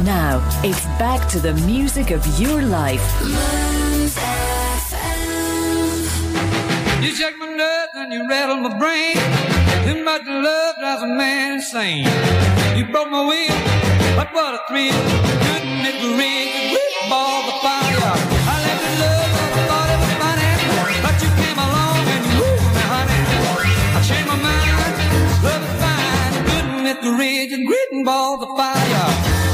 Now, 0.05 0.41
it's 0.63 0.85
back 0.97 1.27
to 1.31 1.39
the 1.39 1.55
music 1.65 2.11
of 2.11 2.25
your 2.39 2.61
life. 2.61 3.03
You 7.03 7.13
shake 7.13 7.37
my 7.37 7.47
nerves 7.47 7.91
and 7.95 8.13
you 8.13 8.29
rattle 8.29 8.57
my 8.57 8.77
brain. 8.79 9.17
Too 9.85 10.03
much 10.05 10.23
love 10.25 10.75
drives 10.79 11.03
a 11.03 11.07
man 11.07 11.55
insane. 11.55 12.07
You 12.77 12.85
broke 12.85 13.09
my 13.09 13.25
will, 13.25 13.51
but 14.15 14.27
what 14.33 14.53
a 14.55 14.59
thrill. 14.67 14.93
Ring 16.01 16.41
the 17.47 17.55
fire? 17.63 18.13
I 18.51 18.55
left 18.65 18.83
in 18.89 18.93
love, 19.03 19.31
I 19.41 19.61
thought 19.69 19.89
it 19.93 19.99
was 20.03 20.13
funny. 20.21 20.51
But 21.05 21.15
you 21.23 21.29
came 21.41 21.59
along 21.67 22.03
and 22.13 22.21
you 22.25 22.33
moved 22.41 22.73
me, 22.75 22.83
honey. 22.93 23.21
I 23.97 23.99
changed 24.07 24.27
my 24.27 24.37
mind, 24.37 24.69
love 25.45 25.63
is 25.67 25.73
fine. 25.83 26.33
Couldn't 26.49 26.85
it 26.91 26.99
ridge 27.19 27.51
and 27.53 27.63
grit 27.67 27.89
and 27.91 28.03
ball 28.05 28.37
the 28.37 28.47
fire? 28.57 29.07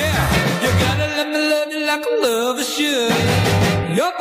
Yeah, 0.00 0.22
you 0.62 0.70
gotta 0.84 1.06
let 1.18 1.28
me 1.34 1.40
love 1.52 1.68
you 1.72 1.80
like 1.86 2.04
a 2.04 2.14
lover 2.24 2.64
should. 2.64 3.14
You're 3.96 4.14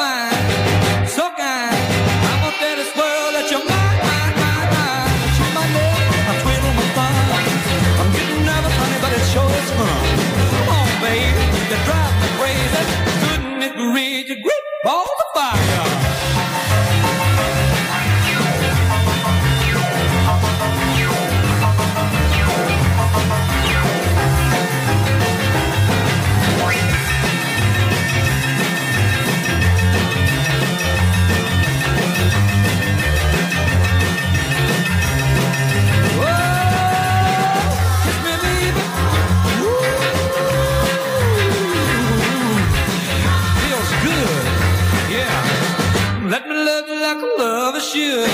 lover. 47.81 48.29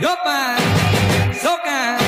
You're 0.00 0.16
fine, 0.24 1.34
so 1.34 1.56
kind. 1.64 2.00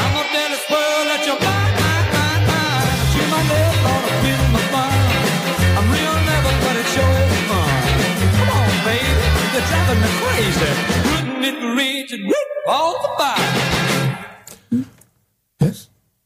I'm 0.00 0.10
gonna 0.14 0.30
tell 0.32 0.48
this 0.54 0.66
world 0.70 1.04
that 1.10 1.20
you're 1.26 1.42
mine, 1.42 1.74
mine, 1.82 2.08
mine, 2.14 2.42
mine. 2.50 2.88
Chew 3.12 3.26
my 3.34 3.42
lips, 3.50 3.78
gonna 3.84 4.12
feel 4.22 4.44
my 4.54 4.62
fun. 4.72 4.94
I'm 5.76 5.86
real 5.90 6.16
nervous, 6.28 6.56
but 6.64 6.74
it 6.80 6.88
sure 6.94 7.18
is 7.26 7.40
fun. 7.50 7.70
Come 8.38 8.50
on, 8.58 8.70
baby, 8.86 9.26
you're 9.52 9.66
driving 9.70 10.00
me 10.04 10.10
crazy. 10.22 10.70
Couldn't 11.08 11.44
it 11.50 11.58
reach 11.78 12.10
and 12.12 12.22
rip 12.30 12.50
all 12.68 12.94
the 13.02 13.10
fire? 13.18 13.52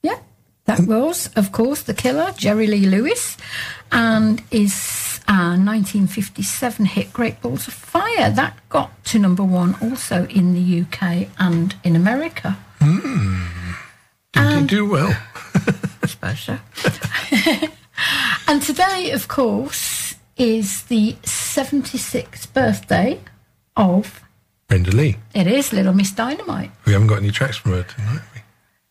Yeah, 0.03 0.18
that 0.66 0.81
was, 0.81 1.31
of 1.35 1.51
course, 1.53 1.83
the 1.83 1.94
killer, 1.94 2.33
Jerry 2.37 2.66
Lee 2.66 2.87
Lewis, 2.87 3.37
and 3.90 4.40
his 4.51 4.74
uh, 5.29 5.57
1957 5.57 6.87
hit 6.87 7.12
Great 7.12 7.41
Balls 7.43 7.69
of 7.69 7.75
Fire. 7.75 8.31
That 8.31 8.57
got 8.71 9.05
to 9.07 9.19
number 9.19 9.45
one 9.45 9.77
also 9.83 10.27
in 10.29 10.55
the 10.55 10.81
UK 10.83 11.29
and 11.38 11.75
in 11.85 11.95
America. 11.95 12.57
Did 12.81 14.61
you 14.61 14.67
do 14.67 14.88
well? 14.88 15.14
I 16.03 16.07
suppose 16.07 16.41
so. 16.41 16.59
and 18.49 18.62
today, 18.62 19.11
of 19.11 19.29
course, 19.29 20.14
is 20.37 20.85
the 20.85 21.14
76th 21.23 22.53
birthday 22.53 23.21
of, 23.77 24.23
Brenda 24.69 24.91
Lee. 24.93 25.17
it 25.35 25.47
is 25.47 25.73
Little 25.73 25.93
Miss 25.95 26.11
Dynamite. 26.12 26.71
We 26.87 26.93
haven't 26.93 27.09
got 27.09 27.19
any 27.19 27.31
tracks 27.31 27.57
from 27.57 27.73
her 27.73 27.83
tonight. 27.83 28.23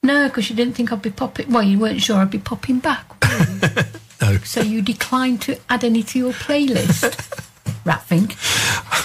No, 0.04 0.28
because 0.28 0.50
you 0.50 0.56
didn't 0.56 0.76
think 0.76 0.92
I'd 0.92 1.02
be 1.02 1.10
popping. 1.10 1.52
Well, 1.52 1.64
you 1.64 1.80
weren't 1.80 2.02
sure 2.02 2.18
I'd 2.18 2.30
be 2.30 2.38
popping 2.40 2.80
back. 2.80 3.06
No. 4.22 4.38
So 4.40 4.62
you 4.62 4.82
declined 4.82 5.42
to 5.44 5.58
add 5.70 5.84
any 5.84 6.04
to 6.04 6.18
your 6.20 6.34
playlist. 6.34 7.04
Ratfink. 7.86 8.32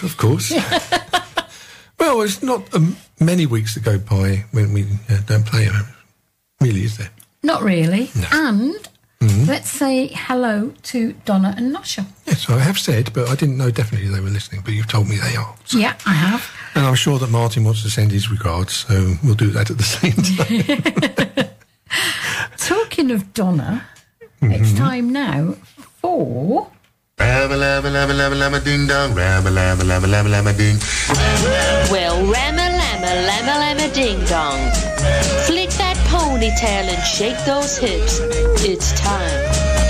Of 0.02 0.16
course. 0.16 0.50
well, 1.98 2.22
it's 2.22 2.42
not 2.42 2.72
um, 2.74 2.96
many 3.20 3.46
weeks 3.46 3.74
that 3.74 3.84
go 3.84 3.98
by 3.98 4.44
when 4.52 4.72
we 4.72 4.84
uh, 5.10 5.18
don't 5.26 5.46
play 5.46 5.64
her. 5.64 5.82
Really, 6.60 6.84
is 6.84 6.96
there? 6.96 7.10
Not 7.42 7.62
really. 7.62 8.10
And 8.32 8.74
Mhm. 9.20 9.46
let's 9.46 9.70
say 9.70 10.08
hello 10.12 10.72
to 10.90 11.12
Donna 11.24 11.54
and 11.56 11.72
Nosha. 11.72 12.06
Yes, 12.26 12.48
I 12.50 12.58
have 12.58 12.76
said, 12.76 13.12
but 13.12 13.28
I 13.28 13.36
didn't 13.36 13.56
know 13.56 13.70
definitely 13.70 14.08
they 14.08 14.18
were 14.18 14.30
listening, 14.30 14.62
but 14.64 14.74
you've 14.74 14.88
told 14.88 15.08
me 15.08 15.16
they 15.16 15.36
are. 15.36 15.54
Yeah, 15.70 15.94
I 16.04 16.12
have. 16.14 16.50
And 16.74 16.84
I'm 16.84 16.96
sure 16.96 17.20
that 17.20 17.30
Martin 17.30 17.62
wants 17.64 17.82
to 17.84 17.90
send 17.90 18.10
his 18.10 18.30
regards, 18.32 18.72
so 18.74 19.14
we'll 19.22 19.36
do 19.36 19.50
that 19.52 19.70
at 19.70 19.78
the 19.78 19.84
same 19.84 20.12
time. 21.36 21.50
Talking 22.56 23.10
of 23.12 23.32
Donna, 23.34 23.84
it's 24.42 24.70
Mhm. 24.72 24.76
time 24.76 25.12
now 25.12 25.54
for. 26.00 26.66
Rabba 27.18 27.54
labba 27.56 27.88
labba 27.96 28.14
labba 28.20 28.36
labba 28.42 28.64
ding 28.64 28.86
dong, 28.86 29.14
rabba 29.14 29.50
labba 29.50 29.82
labba 29.90 30.06
labba 30.14 30.28
labba 30.34 30.52
ding. 30.56 30.78
Well, 31.90 32.16
Rama 32.34 32.66
Lama 32.80 33.12
Lama 33.28 33.54
Lama 33.62 33.88
Ding 33.94 34.18
Dong. 34.26 34.60
Flick 35.46 35.70
that 35.82 35.96
ponytail 36.10 36.84
and 36.94 37.02
shake 37.04 37.38
those 37.44 37.76
hips. 37.76 38.18
It's 38.64 38.92
time 39.00 39.40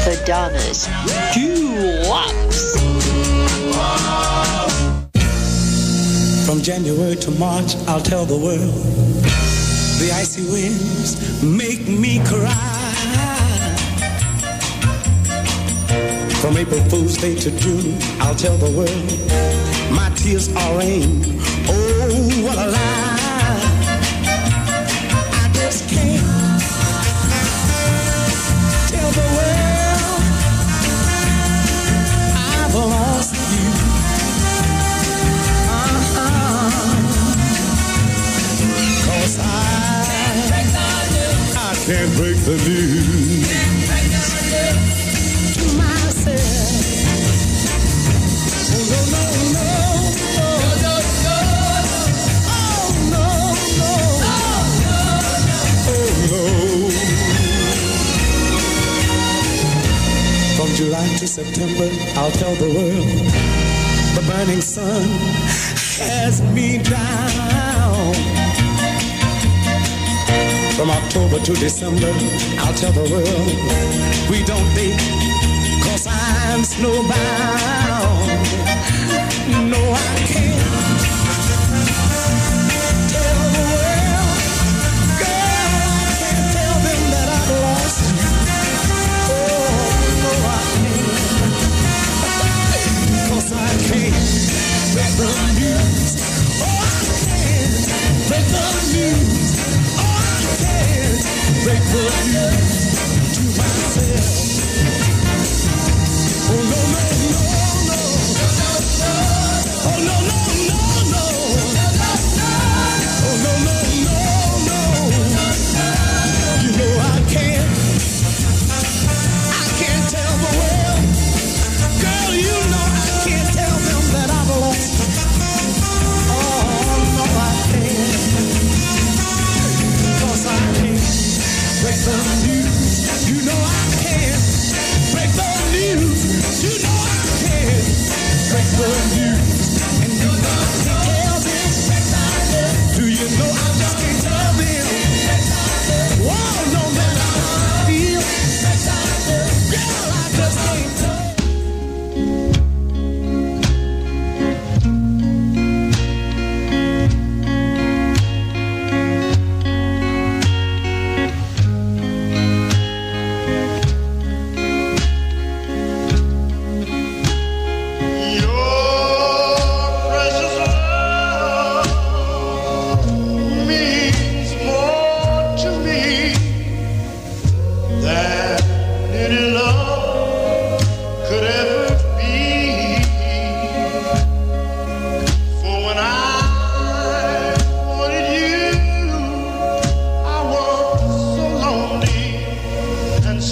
for 0.04 0.14
Donna's 0.26 0.88
Doo-Wops. 1.34 2.60
From 6.46 6.60
January 6.60 7.16
to 7.16 7.30
March, 7.32 7.76
I'll 7.88 8.00
tell 8.02 8.26
the 8.26 8.36
world. 8.36 8.74
The 10.00 10.10
icy 10.12 10.42
winds 10.52 11.42
make 11.42 11.86
me 11.88 12.18
cry. 12.26 12.81
From 16.42 16.56
April 16.56 16.82
Fool's 16.90 17.16
Day 17.18 17.36
to 17.36 17.50
June, 17.52 17.96
I'll 18.20 18.34
tell 18.34 18.56
the 18.56 18.68
world 18.76 19.12
my 19.92 20.10
tears 20.16 20.48
are 20.56 20.76
rain. 20.76 21.22
Oh, 21.68 22.42
what 22.42 22.58
a 22.58 22.66
lie! 22.66 23.20
I 25.38 25.50
just 25.54 25.88
can't 25.88 26.20
tell 28.90 29.10
the 29.12 29.26
world 29.36 30.22
I've 32.34 32.74
lost 32.74 33.34
you. 33.52 33.70
Uh-huh. 35.70 36.30
I, 39.38 39.52
I 41.56 41.74
can't 41.86 42.12
break 42.16 42.36
the 42.44 42.56
news. 42.68 42.81
July 60.92 61.08
to 61.16 61.26
September, 61.26 61.88
I'll 62.20 62.30
tell 62.32 62.54
the 62.56 62.68
world 62.68 63.08
the 64.14 64.22
burning 64.28 64.60
sun 64.60 65.08
has 66.04 66.42
me 66.52 66.82
down. 66.82 68.12
From 70.76 70.90
October 70.90 71.38
to 71.46 71.54
December, 71.54 72.12
I'll 72.60 72.74
tell 72.74 72.92
the 72.92 73.08
world 73.10 73.56
we 74.28 74.44
don't 74.44 74.68
date, 74.74 75.00
cause 75.82 76.06
I'm 76.06 76.60
snowbound. 76.60 77.08
No, 79.72 79.80
I 79.96 80.11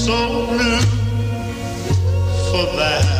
so 0.07 0.47
new 0.53 0.81
for 2.51 2.65
that. 2.77 3.20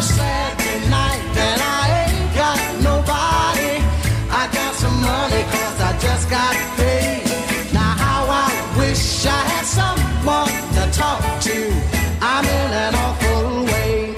Another 0.00 0.14
Saturday 0.14 0.88
night, 0.88 1.20
and 1.36 1.60
I 1.60 1.84
ain't 2.08 2.34
got 2.34 2.58
nobody. 2.80 3.84
I 4.32 4.48
got 4.50 4.74
some 4.74 4.98
money 4.98 5.42
cause 5.52 5.78
I 5.78 5.92
just 6.00 6.30
got 6.30 6.54
paid. 6.78 7.28
Now 7.74 7.92
how 8.04 8.24
I 8.24 8.48
wish 8.78 9.26
I 9.26 9.40
had 9.52 9.66
someone 9.66 10.48
to 10.76 10.84
talk 10.96 11.20
to. 11.48 11.56
I'm 12.22 12.46
in 12.46 12.70
an 12.86 12.94
awful 12.94 13.64
way. 13.72 14.14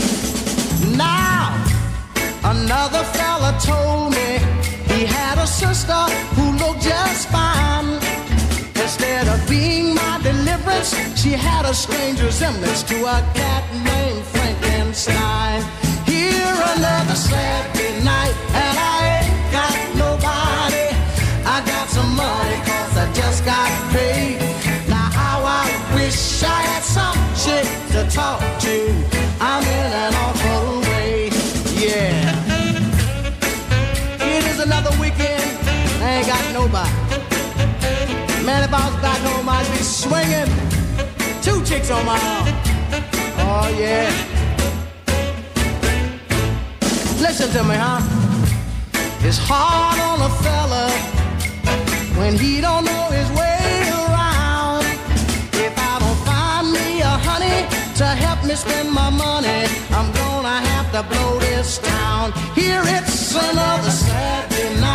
Now 0.96 1.50
another 2.44 3.02
fella 3.18 3.50
told 3.60 4.12
me 4.12 4.38
he 4.94 5.04
had 5.04 5.38
a 5.38 5.48
sister 5.48 6.02
who 6.36 6.52
looked 6.62 6.82
just 6.82 7.28
fine. 7.28 7.98
Instead 8.80 9.26
of 9.26 9.38
being 9.48 9.96
my 9.96 10.20
deliverance, 10.22 10.94
she 11.20 11.30
had 11.30 11.64
a 11.64 11.74
strange 11.74 12.22
resemblance 12.22 12.84
to 12.84 12.96
a 13.02 13.18
cat 13.34 13.64
named 13.82 14.24
Here 14.92 16.52
night, 18.04 18.34
and 18.52 18.76
I 18.76 19.24
ain't 19.24 19.52
got 19.52 19.74
nobody. 19.96 20.88
I 21.48 21.64
got 21.64 21.88
some 21.88 22.14
money 22.14 22.56
cause 22.68 22.96
I 22.98 23.10
just 23.14 23.42
got 23.46 23.70
paid. 23.90 24.36
Now 24.88 25.08
how 25.10 25.44
I 25.44 25.64
wish 25.94 26.42
I 26.42 26.60
had 26.68 26.82
some 26.82 27.16
chick 27.40 27.66
to 27.92 28.04
talk 28.14 28.40
to. 28.64 28.76
I'm 29.40 29.62
in 29.62 29.92
an 30.04 30.14
awful 30.14 30.80
way, 30.90 31.30
yeah. 31.72 32.36
It 34.20 34.44
is 34.44 34.60
another 34.60 34.90
weekend, 35.00 35.56
I 36.02 36.20
ain't 36.20 36.26
got 36.26 36.44
nobody. 36.52 36.92
Man, 38.44 38.62
if 38.62 38.74
I 38.74 38.90
was 38.90 38.96
back 39.00 39.20
home, 39.24 39.48
I'd 39.48 39.66
be 39.72 39.82
swinging 39.82 40.52
two 41.40 41.64
chicks 41.64 41.90
on 41.90 42.04
my 42.04 42.18
arm. 42.18 42.48
Oh, 43.38 43.74
yeah. 43.78 44.32
Listen 47.32 47.50
to 47.50 47.64
me, 47.64 47.76
huh? 47.76 47.98
It's 49.26 49.38
hard 49.38 49.98
on 49.98 50.20
a 50.20 50.28
fella 50.44 50.84
when 52.20 52.36
he 52.36 52.60
don't 52.60 52.84
know 52.84 53.08
his 53.08 53.26
way 53.30 53.88
around. 53.88 54.84
If 55.56 55.72
I 55.72 55.94
don't 56.02 56.20
find 56.28 56.70
me 56.76 57.00
a 57.00 57.14
honey 57.24 57.64
to 57.96 58.04
help 58.04 58.44
me 58.44 58.54
spend 58.54 58.92
my 58.92 59.08
money, 59.08 59.64
I'm 59.96 60.12
gonna 60.12 60.60
have 60.72 60.92
to 60.92 61.02
blow 61.08 61.38
this 61.38 61.78
town. 61.78 62.32
Here 62.54 62.82
it's 62.84 63.34
another 63.34 63.90
Saturday 63.90 64.78
night, 64.78 64.91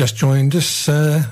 just 0.00 0.16
joined 0.16 0.56
us, 0.56 0.88
uh, 0.88 1.22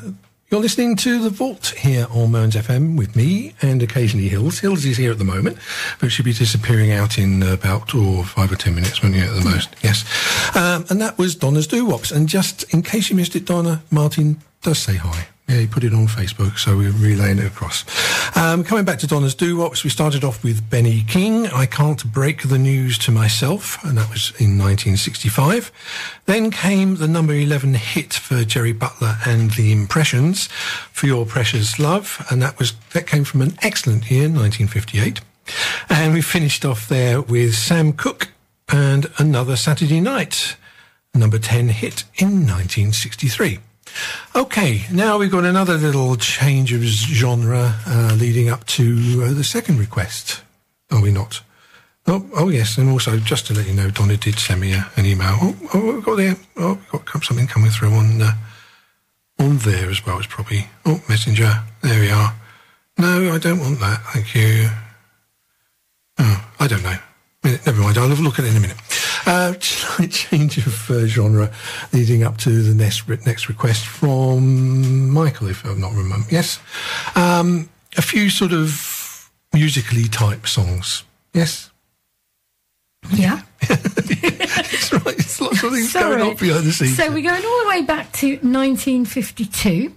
you're 0.51 0.61
listening 0.61 0.95
to 0.97 1.23
The 1.23 1.31
Vault 1.31 1.69
here 1.69 2.07
on 2.11 2.33
Mearns 2.33 2.55
FM 2.55 2.99
with 2.99 3.17
me 3.17 3.55
and 3.63 3.83
occasionally 3.83 4.29
Hils. 4.29 4.61
Hils 4.61 4.85
is 4.85 4.99
here 4.99 5.11
at 5.11 5.17
the 5.17 5.25
moment, 5.25 5.57
but 6.03 6.13
she'll 6.13 6.23
be 6.23 6.35
disappearing 6.35 6.93
out 6.93 7.17
in 7.17 7.43
about 7.43 7.95
oh, 7.95 8.25
five 8.25 8.53
or 8.53 8.57
ten 8.57 8.75
minutes, 8.75 9.03
won't 9.03 9.15
you, 9.15 9.23
at 9.23 9.35
the 9.35 9.41
most? 9.41 9.75
Yes. 9.83 10.05
Um, 10.55 10.85
and 10.91 11.01
that 11.01 11.17
was 11.17 11.35
Donna's 11.35 11.67
Doo-Wops. 11.67 12.13
And 12.13 12.29
just 12.29 12.65
in 12.75 12.83
case 12.83 13.09
you 13.09 13.17
missed 13.17 13.35
it, 13.35 13.47
Donna, 13.47 13.83
Martin 13.91 14.43
does 14.61 14.79
say 14.79 14.97
hi. 14.97 15.29
Yeah, 15.49 15.61
he 15.61 15.67
put 15.67 15.83
it 15.83 15.95
on 15.95 16.07
Facebook, 16.07 16.59
so 16.59 16.77
we're 16.77 16.93
relaying 16.93 17.39
it 17.39 17.47
across. 17.47 17.87
Um, 18.37 18.63
coming 18.63 18.85
back 18.85 18.99
to 18.99 19.07
Donna's 19.07 19.35
Doo-Wops, 19.35 19.83
we 19.83 19.89
started 19.89 20.23
off 20.23 20.45
with 20.45 20.69
Benny 20.69 21.03
King, 21.09 21.47
I 21.47 21.65
Can't 21.65 22.05
Break 22.13 22.43
the 22.49 22.59
News 22.59 22.99
to 22.99 23.11
Myself, 23.11 23.83
and 23.83 23.97
that 23.97 24.11
was 24.11 24.31
in 24.33 24.59
1965. 24.59 25.73
Then 26.27 26.51
came 26.51 26.97
the 26.97 27.09
number 27.09 27.33
11 27.33 27.73
hit 27.75 28.13
for 28.13 28.45
Jerry 28.45 28.75
Butler 28.75 29.17
and 29.27 29.53
the 29.53 29.73
Impressions, 29.73 30.49
For 30.93 31.07
Your 31.07 31.25
Precious 31.25 31.79
Love, 31.79 32.27
and 32.31 32.43
that 32.43 32.59
was 32.59 32.75
that 32.93 33.07
came 33.07 33.25
from 33.25 33.41
an 33.41 33.57
excellent 33.63 34.11
year, 34.11 34.29
1958. 34.29 35.23
And 35.89 36.13
we 36.13 36.21
finished 36.21 36.67
off 36.67 36.87
there 36.89 37.23
with 37.23 37.55
Sam 37.55 37.95
Cooke 37.95 38.29
and 38.69 39.11
Another 39.17 39.57
Saturday 39.57 40.03
Night, 40.03 40.57
number 41.15 41.39
10 41.39 41.71
hit 41.71 42.05
in 42.17 42.47
1963. 42.47 43.61
Okay, 44.35 44.85
now 44.93 45.19
we've 45.19 45.31
got 45.31 45.45
another 45.45 45.77
little 45.77 46.17
change 46.17 46.73
of 46.73 46.83
genre 46.83 47.75
uh, 47.87 48.17
leading 48.19 48.49
up 48.49 48.65
to 48.67 49.25
uh, 49.25 49.33
the 49.33 49.45
second 49.45 49.79
request. 49.79 50.43
Are 50.91 51.03
we 51.03 51.11
not? 51.11 51.43
Oh, 52.07 52.27
oh 52.35 52.49
yes, 52.49 52.79
and 52.79 52.89
also 52.89 53.19
just 53.19 53.47
to 53.47 53.55
let 53.55 53.67
you 53.67 53.75
know, 53.75 53.91
Donna 53.91 54.17
did 54.17 54.39
send 54.39 54.61
me 54.61 54.73
a, 54.73 54.91
an 54.97 55.05
email. 55.05 55.37
Oh, 55.43 55.57
oh, 55.75 55.93
we've 55.95 56.05
got 56.05 56.17
there. 56.17 56.37
Oh, 56.57 56.79
we've 56.93 57.05
got 57.05 57.25
something 57.25 57.47
coming 57.47 57.71
through 57.71 57.93
on 57.93 58.23
uh, 58.23 58.33
on 59.39 59.59
there 59.59 59.91
as 59.91 60.05
well. 60.07 60.19
It's 60.19 60.27
probably 60.27 60.67
oh 60.87 61.03
messenger. 61.09 61.53
There 61.83 62.01
we 62.01 62.11
are. 62.11 62.35
No, 62.97 63.33
I 63.33 63.39
don't 63.39 63.61
want 63.61 63.79
that. 63.81 64.01
Thank 64.13 64.35
you. 64.35 64.69
Oh, 66.19 66.51
I 66.59 66.67
don't 66.67 66.83
know. 66.83 66.97
Never 67.45 67.81
mind. 67.81 67.99
I'll 67.99 68.09
have 68.09 68.19
a 68.19 68.23
look 68.23 68.39
at 68.39 68.45
it 68.45 68.51
in 68.51 68.57
a 68.57 68.61
minute. 68.61 68.79
Uh, 69.29 69.53
slight 69.61 70.11
change 70.11 70.57
of 70.57 70.91
uh, 70.91 71.07
genre 71.07 71.51
leading 71.93 72.23
up 72.23 72.39
to 72.39 72.63
the 72.63 72.75
next 72.75 73.07
next 73.27 73.49
request 73.49 73.85
from 73.87 75.11
Michael, 75.11 75.49
if 75.49 75.65
I'm 75.67 75.81
not 75.81 75.93
remember. 75.93 76.27
Yes, 76.31 76.59
um, 77.15 77.69
a 77.99 78.03
few 78.03 78.31
sort 78.31 78.53
of 78.55 79.31
musically 79.53 80.05
type 80.09 80.47
songs. 80.47 81.05
Yes, 81.35 81.71
Yeah. 83.13 83.43
it's 83.61 84.93
right. 84.93 85.05
Lots 85.41 85.63
of 85.63 85.73
things 85.73 85.93
Sorry. 85.93 86.17
going 86.17 86.31
on 86.31 86.37
behind 86.37 86.65
the 86.67 86.73
scenes. 86.73 86.97
So 86.97 87.11
we're 87.13 87.23
going 87.23 87.45
all 87.45 87.63
the 87.65 87.69
way 87.69 87.83
back 87.83 88.13
to 88.15 88.27
1952, 88.39 89.93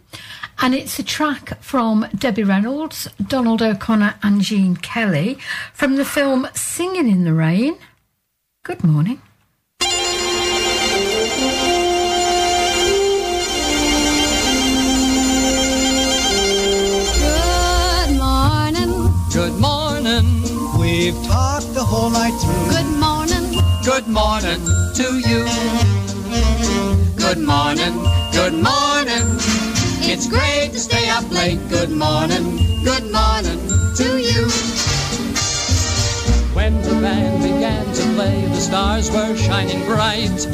and 0.62 0.76
it's 0.76 1.00
a 1.00 1.04
track 1.04 1.62
from 1.64 2.06
Debbie 2.16 2.44
Reynolds, 2.44 3.08
Donald 3.28 3.62
O'Connor, 3.62 4.16
and 4.24 4.42
Gene 4.42 4.76
Kelly 4.76 5.38
from 5.74 5.96
the 5.96 6.06
film 6.06 6.48
Singing 6.54 7.10
in 7.10 7.24
the 7.24 7.34
Rain. 7.34 7.78
Good 8.64 8.84
morning. 8.84 9.20
Good 17.20 18.18
morning. 18.20 18.92
Good 19.34 19.54
morning. 19.60 20.26
We've 20.80 21.16
talked 21.26 21.74
the 21.74 21.84
whole 21.84 22.12
night 22.12 22.38
through. 22.40 22.70
Good 22.70 22.86
morning. 23.00 23.46
Good 23.84 24.08
morning 24.08 24.62
to 24.94 25.08
you. 25.28 25.42
Good 27.18 27.40
morning. 27.40 27.98
Good 28.32 28.54
morning. 28.54 29.26
It's 30.06 30.28
great 30.28 30.74
to 30.74 30.80
stay 30.80 31.10
up 31.10 31.28
late. 31.32 31.58
Good 31.70 31.90
morning. 31.90 32.60
Good 32.84 33.12
morning 33.12 33.60
to 33.96 34.20
you. 34.22 34.91
When 36.62 36.80
the 36.84 36.94
band 37.02 37.42
began 37.42 37.86
to 37.92 38.04
play, 38.14 38.46
the 38.46 38.62
stars 38.62 39.10
were 39.10 39.36
shining 39.36 39.84
bright. 39.84 40.46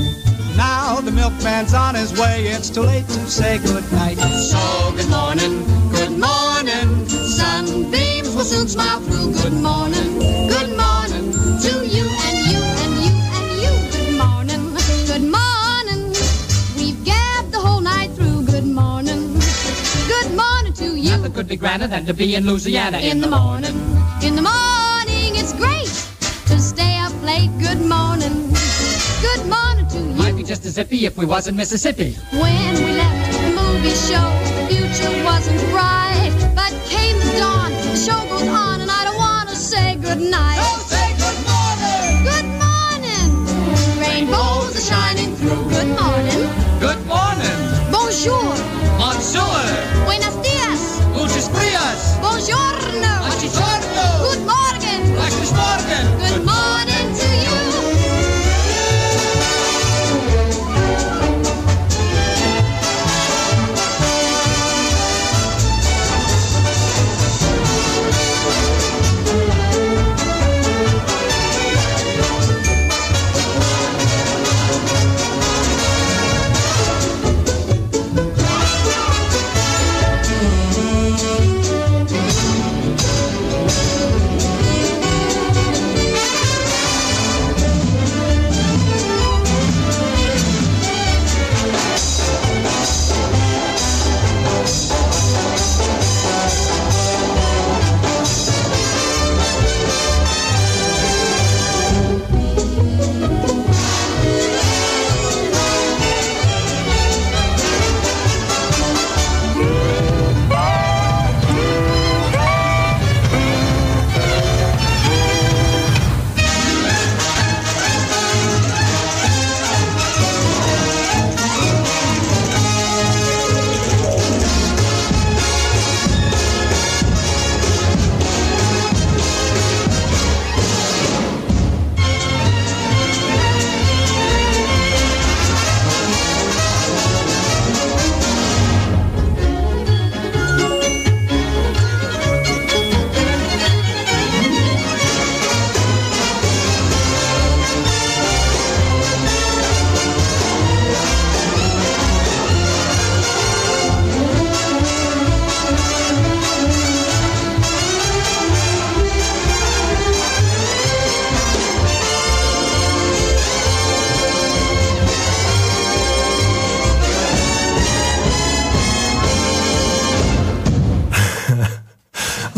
Now 0.56 1.02
the 1.02 1.12
milkman's 1.12 1.74
on 1.74 1.96
his 1.96 2.18
way. 2.18 2.48
It's 2.48 2.70
too 2.70 2.84
late 2.84 3.06
to 3.10 3.30
say 3.30 3.58
goodnight. 3.58 4.18
So 4.18 4.94
good 4.96 5.10
morning, 5.10 5.66
good 5.92 6.16
morning. 6.18 7.06
Sunbeams 7.10 8.34
will 8.38 8.46
soon 8.46 8.70
smile 8.70 9.02
through. 9.02 9.34
Good 9.34 9.52
morning. 9.52 10.18
Good 10.48 10.72
morning 10.80 11.26
to 11.66 11.74
you 11.86 12.06
and 12.28 12.38
you 12.52 12.62
and 12.84 12.94
you 13.04 13.14
and 13.38 13.48
you. 13.64 13.74
Good 13.92 14.14
morning. 14.24 14.64
Good 15.12 15.28
morning. 15.38 16.16
We've 16.78 17.04
gabbed 17.04 17.52
the 17.52 17.60
whole 17.60 17.82
night 17.82 18.12
through. 18.12 18.46
Good 18.46 18.66
morning. 18.66 19.42
Good 20.08 20.32
morning 20.34 20.72
to 20.72 20.96
you. 20.96 21.10
Nothing 21.18 21.34
could 21.34 21.50
be 21.50 21.58
grander 21.58 21.88
than 21.88 22.06
to 22.06 22.14
be 22.14 22.34
in 22.36 22.46
Louisiana 22.46 23.00
in 23.00 23.20
the 23.20 23.28
morning. 23.28 23.76
In 24.24 24.36
the 24.38 24.42
morning, 24.42 24.77
late 27.28 27.52
good 27.60 27.82
morning. 27.82 28.36
Good 29.28 29.44
morning 29.56 29.86
to 29.90 29.98
you. 29.98 30.16
Might 30.16 30.38
be 30.38 30.44
just 30.44 30.66
as 30.66 30.78
iffy 30.78 31.02
if 31.04 31.18
we 31.18 31.26
was 31.26 31.50
in 31.50 31.58
Mississippi. 31.58 32.16
When 32.32 32.74
we 32.86 32.92
left 33.04 33.34
the 33.44 33.52
movie 33.62 33.98
show, 34.10 34.30
the 34.58 34.64
future 34.72 35.14
wasn't 35.26 35.60
bright. 35.76 36.32
But 36.56 36.72
came 36.88 37.18
the 37.20 37.32
dawn, 37.38 37.72
the 37.72 37.98
show 37.98 38.20
goes 38.30 38.48
on, 38.48 38.80
and 38.80 38.90
I 38.90 39.04
don't 39.04 39.18
want 39.18 39.50
to 39.50 39.58
say 39.58 39.96
goodnight. 39.96 40.67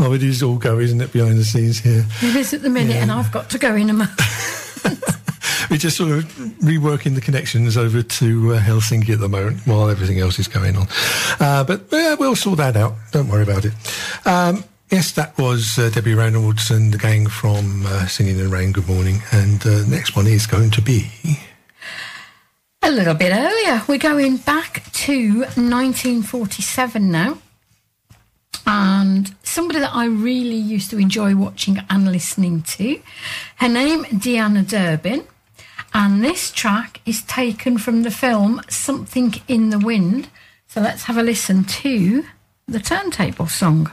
How 0.09 0.15
it 0.15 0.23
is 0.23 0.41
all 0.41 0.57
go, 0.57 0.79
isn't 0.79 1.01
it, 1.01 1.13
behind 1.13 1.37
the 1.37 1.45
scenes 1.45 1.79
here? 1.79 2.03
It 2.23 2.35
is 2.35 2.51
at 2.55 2.63
the 2.63 2.69
minute, 2.69 2.95
and 2.95 3.11
I've 3.11 3.31
got 3.31 3.47
to 3.51 3.59
go 3.59 3.75
in 3.75 3.91
a 3.91 3.93
moment. 3.93 4.19
We're 5.69 5.77
just 5.77 5.97
sort 5.97 6.11
of 6.11 6.25
reworking 6.63 7.13
the 7.13 7.21
connections 7.21 7.77
over 7.77 8.01
to 8.01 8.53
uh, 8.53 8.59
Helsinki 8.59 9.09
at 9.09 9.19
the 9.19 9.29
moment 9.29 9.67
while 9.67 9.87
everything 9.87 10.19
else 10.19 10.39
is 10.39 10.47
going 10.47 10.75
on. 10.77 10.87
Uh, 11.39 11.63
but 11.63 11.83
yeah, 11.91 12.15
we'll 12.15 12.35
sort 12.35 12.57
that 12.57 12.75
out. 12.75 12.95
Don't 13.11 13.27
worry 13.27 13.43
about 13.43 13.65
it. 13.65 13.73
Um, 14.25 14.63
yes, 14.89 15.11
that 15.11 15.37
was 15.37 15.77
uh, 15.77 15.91
Debbie 15.91 16.15
Reynolds 16.15 16.71
and 16.71 16.91
the 16.91 16.97
gang 16.97 17.27
from 17.27 17.85
uh, 17.85 18.07
Singing 18.07 18.39
in 18.39 18.45
the 18.45 18.49
Rain. 18.49 18.71
Good 18.71 18.87
morning. 18.87 19.21
And 19.31 19.61
uh, 19.61 19.83
the 19.83 19.87
next 19.91 20.15
one 20.15 20.25
is 20.25 20.47
going 20.47 20.71
to 20.71 20.81
be. 20.81 21.11
A 22.81 22.89
little 22.89 23.13
bit 23.13 23.31
earlier. 23.31 23.83
We're 23.87 23.99
going 23.99 24.37
back 24.37 24.91
to 24.91 25.39
1947 25.41 27.11
now. 27.11 27.37
And 28.65 29.35
somebody 29.43 29.79
that 29.79 29.95
I 29.95 30.05
really 30.05 30.55
used 30.55 30.91
to 30.91 30.99
enjoy 30.99 31.35
watching 31.35 31.79
and 31.89 32.11
listening 32.11 32.61
to. 32.63 33.01
Her 33.57 33.69
name, 33.69 34.03
Deanna 34.05 34.67
Durbin. 34.67 35.25
And 35.93 36.23
this 36.23 36.51
track 36.51 37.01
is 37.05 37.23
taken 37.23 37.77
from 37.77 38.03
the 38.03 38.11
film 38.11 38.61
Something 38.69 39.33
in 39.47 39.71
the 39.71 39.79
Wind. 39.79 40.29
So 40.67 40.81
let's 40.81 41.03
have 41.03 41.17
a 41.17 41.23
listen 41.23 41.63
to 41.63 42.25
the 42.67 42.79
turntable 42.79 43.47
song. 43.47 43.91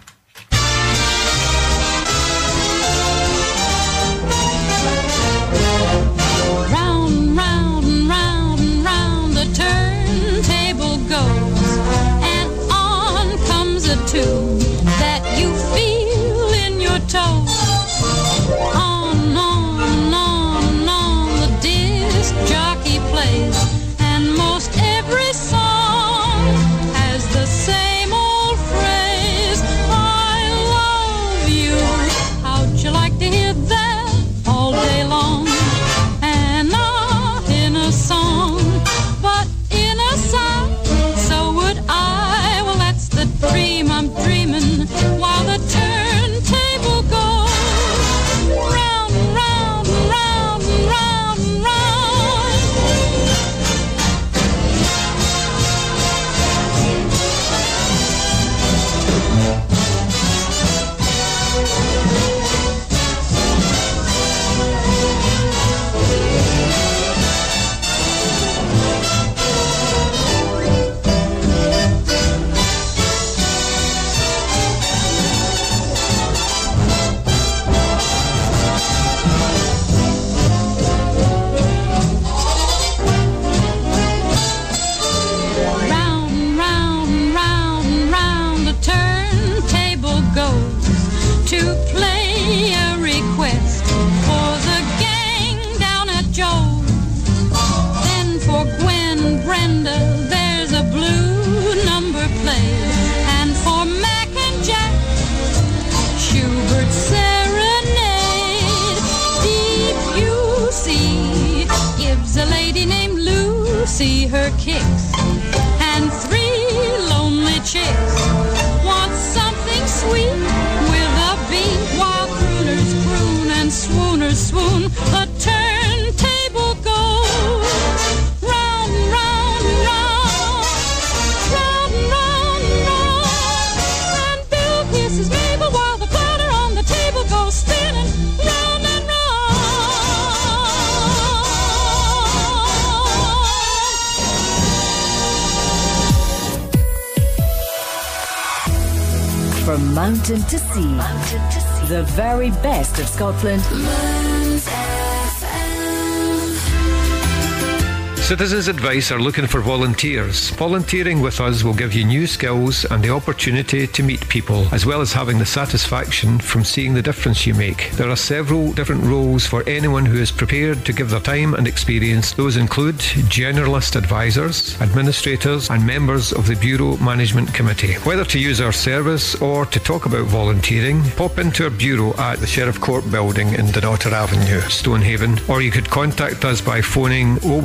Citizens 158.26 158.66
Advice 158.66 159.12
are 159.12 159.20
looking 159.20 159.46
for 159.46 159.60
volunteers. 159.60 160.50
Volunteering 160.50 161.20
with 161.20 161.40
us 161.40 161.62
will 161.62 161.72
give 161.72 161.94
you 161.94 162.04
new 162.04 162.26
skills 162.26 162.84
and 162.86 163.00
the 163.00 163.08
opportunity 163.08 163.86
to 163.86 164.02
meet 164.02 164.28
people, 164.28 164.66
as 164.74 164.84
well 164.84 165.00
as 165.00 165.12
having 165.12 165.38
the 165.38 165.46
satisfaction 165.46 166.40
from 166.40 166.64
seeing 166.64 166.92
the 166.92 167.00
difference 167.00 167.46
you 167.46 167.54
make. 167.54 167.92
There 167.92 168.10
are 168.10 168.16
several 168.16 168.72
different 168.72 169.04
roles 169.04 169.46
for 169.46 169.62
anyone 169.68 170.04
who 170.04 170.18
is 170.18 170.32
prepared 170.32 170.84
to 170.86 170.92
give 170.92 171.08
their 171.08 171.20
time 171.20 171.54
and 171.54 171.68
experience. 171.68 172.32
Those 172.32 172.56
include 172.56 172.96
generalist 172.96 173.94
advisors, 173.94 174.76
administrators, 174.80 175.70
and 175.70 175.86
members 175.86 176.32
of 176.32 176.48
the 176.48 176.56
Bureau 176.56 176.96
Management 176.96 177.54
Committee. 177.54 177.94
Whether 178.02 178.24
to 178.24 178.40
use 178.40 178.60
our 178.60 178.72
service 178.72 179.40
or 179.40 179.66
to 179.66 179.78
talk 179.78 180.04
about 180.04 180.26
volunteering, 180.26 181.00
pop 181.10 181.38
into 181.38 181.62
our 181.62 181.70
bureau 181.70 182.12
at 182.18 182.40
the 182.40 182.46
Sheriff 182.48 182.80
Court 182.80 183.08
building 183.08 183.50
in 183.54 183.66
Dunnottar 183.66 184.10
Avenue, 184.10 184.62
Stonehaven, 184.62 185.38
or 185.48 185.62
you 185.62 185.70
could 185.70 185.88
contact 185.88 186.44
us 186.44 186.60
by 186.60 186.82
phoning 186.82 187.38
oh 187.44 187.60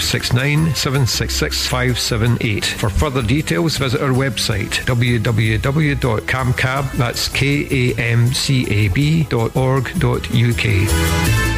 01569 0.00 0.74
766 0.74 1.66
578. 1.66 2.64
For 2.64 2.88
further 2.88 3.22
details, 3.22 3.76
visit 3.76 4.00
our 4.00 4.10
website 4.10 4.70
www.kamcab, 4.86 6.92
that's 6.92 7.28
K-A-M-C-A-B 7.28 9.24
dot 9.24 9.56
org 9.56 9.98
dot 9.98 10.26
UK. 10.34 11.49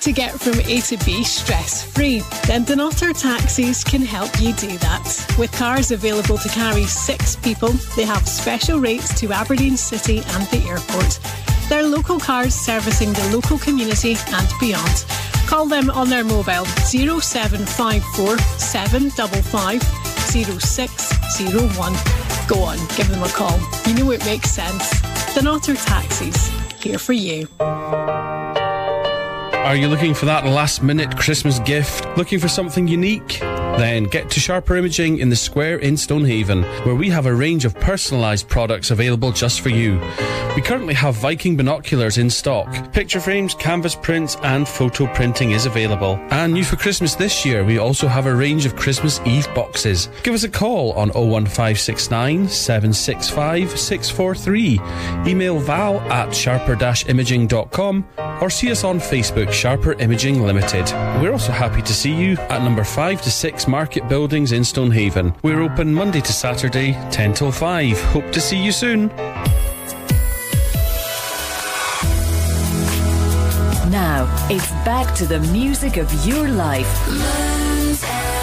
Need 0.00 0.04
to 0.04 0.12
get 0.12 0.40
from 0.40 0.58
A 0.60 0.80
to 0.80 0.96
B 1.04 1.22
stress 1.22 1.84
free? 1.84 2.22
Then 2.46 2.64
Dunnottar 2.64 3.12
Taxis 3.12 3.84
can 3.84 4.00
help 4.00 4.30
you 4.40 4.54
do 4.54 4.78
that. 4.78 5.36
With 5.38 5.52
cars 5.52 5.90
available 5.90 6.38
to 6.38 6.48
carry 6.48 6.84
six 6.84 7.36
people, 7.36 7.72
they 7.96 8.04
have 8.04 8.26
special 8.26 8.80
rates 8.80 9.20
to 9.20 9.30
Aberdeen 9.30 9.76
City 9.76 10.22
and 10.24 10.46
the 10.48 10.64
airport. 10.66 11.20
They're 11.68 11.82
local 11.82 12.18
cars 12.18 12.54
servicing 12.54 13.12
the 13.12 13.30
local 13.30 13.58
community 13.58 14.16
and 14.28 14.48
beyond. 14.58 15.04
Call 15.46 15.66
them 15.66 15.90
on 15.90 16.08
their 16.08 16.24
mobile 16.24 16.64
0754 16.64 18.38
755 18.38 19.82
0601. 19.82 21.92
Go 22.48 22.62
on, 22.62 22.78
give 22.96 23.10
them 23.10 23.22
a 23.22 23.28
call. 23.28 23.60
You 23.86 23.96
know 23.96 24.12
it 24.12 24.24
makes 24.24 24.50
sense. 24.50 24.94
Dunnottar 25.34 25.76
Taxis, 25.84 26.48
here 26.82 26.98
for 26.98 27.12
you. 27.12 27.48
Are 29.64 29.76
you 29.76 29.88
looking 29.88 30.14
for 30.14 30.24
that 30.24 30.46
last 30.46 30.82
minute 30.82 31.16
Christmas 31.18 31.58
gift? 31.60 32.06
Looking 32.16 32.38
for 32.40 32.48
something 32.48 32.88
unique? 32.88 33.40
Then 33.78 34.04
get 34.04 34.30
to 34.30 34.40
Sharper 34.40 34.76
Imaging 34.76 35.18
in 35.18 35.28
the 35.28 35.36
square 35.36 35.78
in 35.78 35.96
Stonehaven, 35.96 36.62
where 36.84 36.94
we 36.94 37.08
have 37.10 37.26
a 37.26 37.34
range 37.34 37.64
of 37.64 37.74
personalised 37.74 38.48
products 38.48 38.90
available 38.90 39.32
just 39.32 39.60
for 39.60 39.68
you. 39.68 40.00
We 40.56 40.62
currently 40.62 40.94
have 40.94 41.14
Viking 41.14 41.56
binoculars 41.56 42.18
in 42.18 42.28
stock. 42.28 42.92
Picture 42.92 43.20
frames, 43.20 43.54
canvas 43.54 43.94
prints, 43.94 44.36
and 44.42 44.66
photo 44.66 45.06
printing 45.14 45.52
is 45.52 45.64
available. 45.64 46.18
And 46.30 46.52
new 46.52 46.64
for 46.64 46.76
Christmas 46.76 47.14
this 47.14 47.46
year, 47.46 47.64
we 47.64 47.78
also 47.78 48.08
have 48.08 48.26
a 48.26 48.34
range 48.34 48.66
of 48.66 48.74
Christmas 48.74 49.20
Eve 49.24 49.46
boxes. 49.54 50.08
Give 50.22 50.34
us 50.34 50.42
a 50.42 50.48
call 50.48 50.92
on 50.92 51.10
01569 51.10 52.48
765 52.48 53.78
643. 53.78 54.80
Email 55.30 55.58
val 55.60 56.00
at 56.12 56.34
sharper-imaging.com 56.34 58.08
or 58.40 58.50
see 58.50 58.70
us 58.70 58.84
on 58.84 58.98
Facebook, 58.98 59.52
Sharper 59.52 59.92
Imaging 59.94 60.42
Limited. 60.42 60.90
We're 61.22 61.32
also 61.32 61.52
happy 61.52 61.82
to 61.82 61.94
see 61.94 62.12
you 62.12 62.36
at 62.48 62.62
number 62.62 62.84
5 62.84 63.22
to 63.22 63.30
6 63.30 63.59
Market 63.68 64.08
Buildings 64.08 64.52
in 64.52 64.64
Stonehaven. 64.64 65.34
We're 65.42 65.62
open 65.62 65.92
Monday 65.92 66.20
to 66.20 66.32
Saturday, 66.32 66.92
10 67.10 67.34
till 67.34 67.52
5. 67.52 68.00
Hope 68.04 68.30
to 68.32 68.40
see 68.40 68.56
you 68.56 68.72
soon. 68.72 69.08
Now, 73.90 74.28
it's 74.50 74.70
back 74.84 75.14
to 75.16 75.26
the 75.26 75.40
music 75.52 75.96
of 75.96 76.12
your 76.26 76.48
life. 76.48 78.39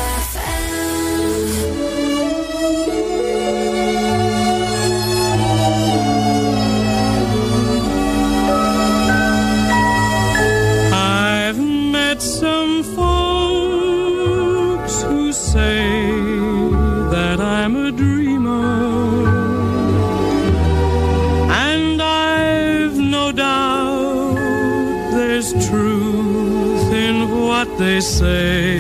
They 27.77 27.99
say. 27.99 28.79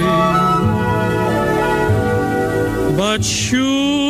But 2.97 3.23
sure, 3.23 4.06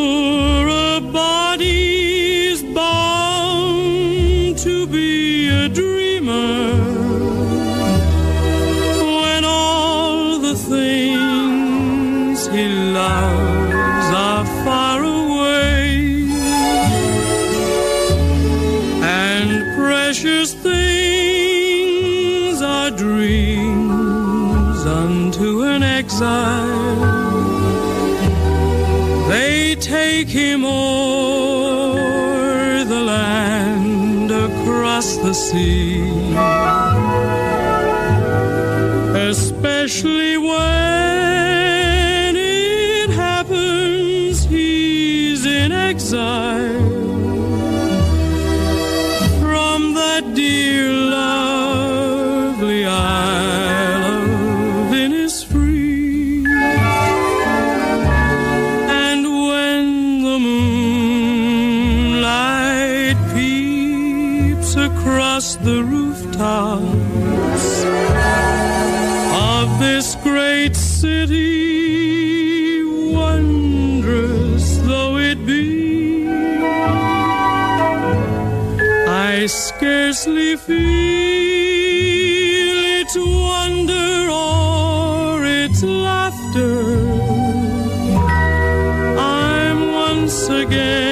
I 79.09 79.45
scarcely 79.47 80.55
feel 80.55 80.77
its 82.99 83.15
wonder 83.17 84.29
or 84.29 85.45
its 85.45 85.83
laughter. 85.83 86.81
I'm 89.17 89.91
once 89.91 90.49
again 90.49 91.06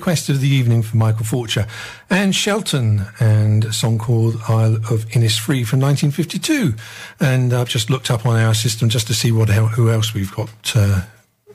request 0.00 0.30
of 0.30 0.40
the 0.40 0.48
evening 0.48 0.82
for 0.82 0.96
Michael 0.96 1.26
Forcher 1.26 1.66
and 2.08 2.34
Shelton, 2.34 3.04
and 3.20 3.66
a 3.66 3.72
song 3.72 3.98
called 3.98 4.40
Isle 4.48 4.76
of 4.76 5.04
Innisfree 5.12 5.66
from 5.66 5.78
1952. 5.80 6.72
And 7.20 7.52
I've 7.52 7.68
just 7.68 7.90
looked 7.90 8.10
up 8.10 8.24
on 8.24 8.34
our 8.40 8.54
system 8.54 8.88
just 8.88 9.06
to 9.08 9.14
see 9.14 9.30
what 9.30 9.50
who 9.50 9.90
else 9.90 10.14
we've 10.14 10.34
got 10.34 10.72
uh, 10.74 11.02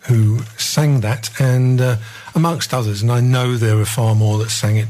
who 0.01 0.41
sang 0.57 1.01
that, 1.01 1.31
and 1.41 1.81
uh, 1.81 1.95
amongst 2.35 2.71
others, 2.71 3.01
and 3.01 3.11
I 3.11 3.19
know 3.19 3.55
there 3.55 3.77
were 3.77 3.85
far 3.85 4.13
more 4.13 4.37
that 4.37 4.51
sang 4.51 4.77
it 4.77 4.89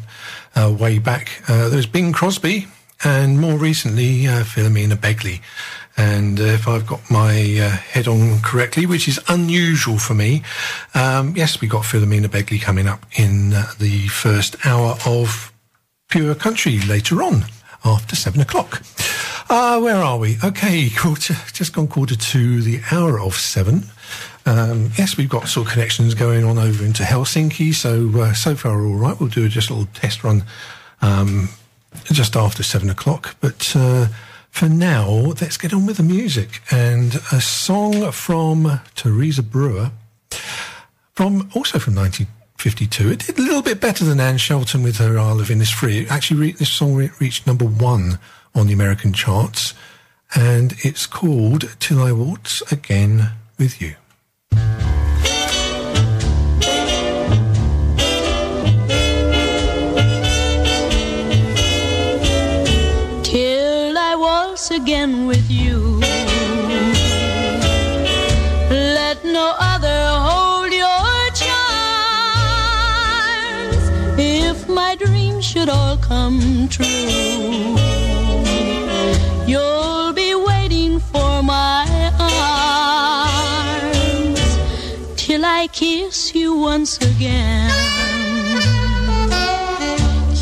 uh, 0.54 0.76
way 0.78 1.00
back. 1.00 1.42
Uh, 1.48 1.70
there's 1.70 1.86
Bing 1.86 2.12
Crosby, 2.12 2.68
and 3.06 3.40
more 3.40 3.58
recently, 3.58 4.28
uh, 4.28 4.44
Philomena 4.44 4.98
Begley. 4.98 5.40
And 5.98 6.40
if 6.40 6.68
I've 6.68 6.86
got 6.86 7.10
my 7.10 7.58
uh, 7.60 7.70
head 7.70 8.08
on 8.08 8.42
correctly, 8.42 8.86
which 8.86 9.08
is 9.08 9.20
unusual 9.30 9.98
for 9.98 10.14
me, 10.14 10.44
um, 10.94 11.34
yes, 11.36 11.62
we've 11.62 11.70
got 11.70 11.84
Philomena 11.84 12.28
Begley 12.28 12.62
coming 12.62 12.88
up 12.88 13.06
in 13.18 13.54
uh, 13.54 13.66
the 13.80 14.08
first 14.10 14.58
hour 14.66 14.98
of 15.06 15.54
Pure 16.10 16.36
Country 16.36 16.80
later 16.82 17.24
on 17.24 17.46
after 17.86 18.16
seven 18.16 18.42
o'clock. 18.42 18.82
Uh, 19.50 19.80
where 19.80 19.98
are 19.98 20.18
we? 20.18 20.38
Okay, 20.44 20.90
quarter, 20.98 21.36
just 21.54 21.74
gone 21.74 21.88
quarter 21.88 22.16
to 22.16 22.62
the 22.62 22.82
hour 22.92 23.20
of 23.20 23.36
seven. 23.36 23.84
Um, 24.46 24.92
yes, 24.98 25.18
we've 25.18 25.30
got 25.30 25.48
sort 25.48 25.68
of 25.68 25.74
connections 25.74 26.14
going 26.14 26.44
on 26.44 26.58
over 26.58 26.84
into 26.84 27.04
Helsinki, 27.04 27.74
so 27.74 28.22
uh, 28.22 28.34
so 28.34 28.56
far 28.56 28.86
all 28.86 28.96
right. 28.96 29.20
We'll 29.20 29.30
do 29.30 29.46
a 29.46 29.50
just 29.50 29.70
a 29.70 29.74
little 29.74 29.92
test 29.94 30.24
run 30.24 30.44
um, 31.02 31.50
just 32.06 32.36
after 32.36 32.64
seven 32.64 32.90
o'clock. 32.90 33.36
But 33.40 33.74
uh, 33.76 34.08
for 34.56 34.70
now, 34.70 35.10
let's 35.42 35.58
get 35.58 35.74
on 35.74 35.86
with 35.86 35.98
the 35.98 36.04
music 36.04 36.62
and 36.72 37.16
a 37.34 37.42
song 37.42 38.10
from 38.14 38.80
Teresa 38.96 39.44
Brewer, 39.44 39.92
from 41.12 41.50
also 41.54 41.78
from 41.78 41.96
1952. 41.96 43.12
It 43.12 43.20
did 43.20 43.38
a 43.38 43.42
little 43.42 43.62
bit 43.62 43.82
better 43.82 44.06
than 44.06 44.22
Anne 44.22 44.38
Shelton 44.38 44.82
with 44.82 44.96
her 44.96 45.20
Isle 45.20 45.42
of 45.42 45.50
Innisfree. 45.50 46.10
Actually, 46.10 46.40
re- 46.40 46.52
this 46.54 46.72
song 46.72 46.96
re- 46.96 47.12
reached 47.20 47.46
number 47.46 47.66
one 47.66 48.18
on 48.56 48.68
the 48.68 48.74
American 48.74 49.12
charts, 49.12 49.74
and 50.34 50.74
it's 50.86 51.06
called 51.06 51.76
"Till 51.82 52.02
I 52.02 52.14
Waltz 52.14 52.62
Again 52.72 53.32
with 53.60 53.82
You." 53.82 53.96
Again 64.76 65.26
with 65.26 65.50
you. 65.50 66.00
Let 68.70 69.24
no 69.24 69.54
other 69.58 70.02
hold 70.28 70.72
your 70.74 71.30
charms 71.42 71.76
if 74.20 74.68
my 74.68 74.96
dreams 74.96 75.46
should 75.46 75.70
all 75.70 75.98
come 75.98 76.68
true. 76.68 77.78
You'll 79.48 80.12
be 80.14 80.36
waiting 80.36 81.00
for 81.00 81.42
my 81.42 81.86
arms 83.30 84.42
till 85.16 85.46
I 85.46 85.68
kiss 85.72 86.36
you 86.36 86.58
once 86.58 86.98
again. 86.98 87.72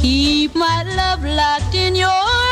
Keep 0.02 0.56
my 0.56 0.84
love 0.98 1.24
locked 1.24 1.76
in 1.76 1.96
your 1.96 2.43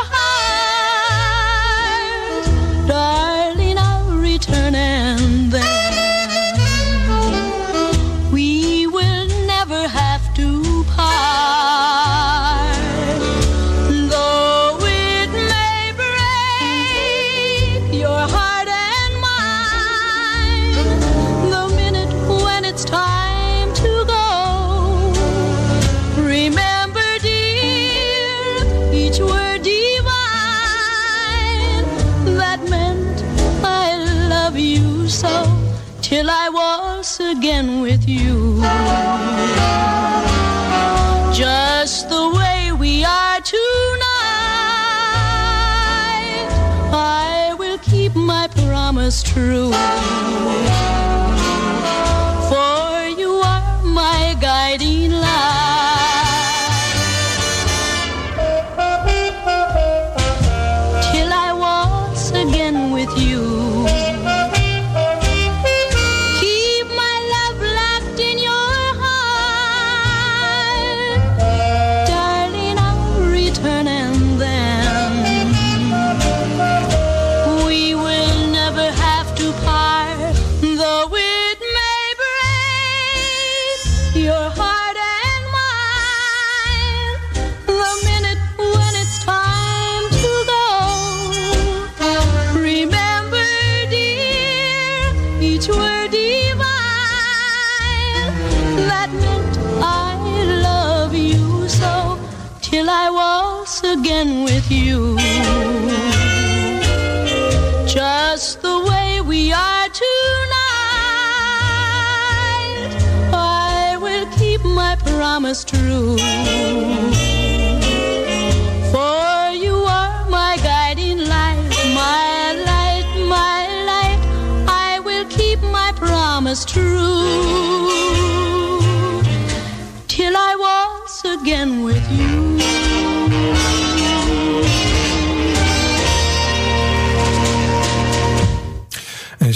again 37.32 37.82
with 37.82 38.08
you. 38.08 38.60
Just 41.34 42.10
the 42.10 42.32
way 42.36 42.72
we 42.78 43.06
are 43.06 43.40
tonight, 43.42 43.62
I 46.92 47.56
will 47.58 47.78
keep 47.78 48.16
my 48.16 48.48
promise 48.50 49.24
true. 49.24 49.72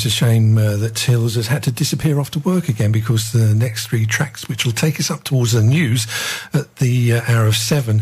A 0.05 0.09
shame 0.09 0.57
uh, 0.57 0.77
that 0.77 0.93
Hils 0.93 1.35
has 1.35 1.47
had 1.47 1.63
to 1.63 1.71
disappear 1.71 2.19
off 2.19 2.29
to 2.31 2.39
work 2.39 2.69
again 2.69 2.91
because 2.91 3.31
the 3.31 3.55
next 3.55 3.87
three 3.87 4.05
tracks, 4.05 4.47
which 4.47 4.65
will 4.65 4.73
take 4.73 4.99
us 4.99 5.09
up 5.09 5.23
towards 5.23 5.53
the 5.53 5.63
news 5.63 6.05
at 6.53 6.75
the 6.75 7.13
uh, 7.13 7.21
hour 7.27 7.47
of 7.47 7.55
seven, 7.55 8.01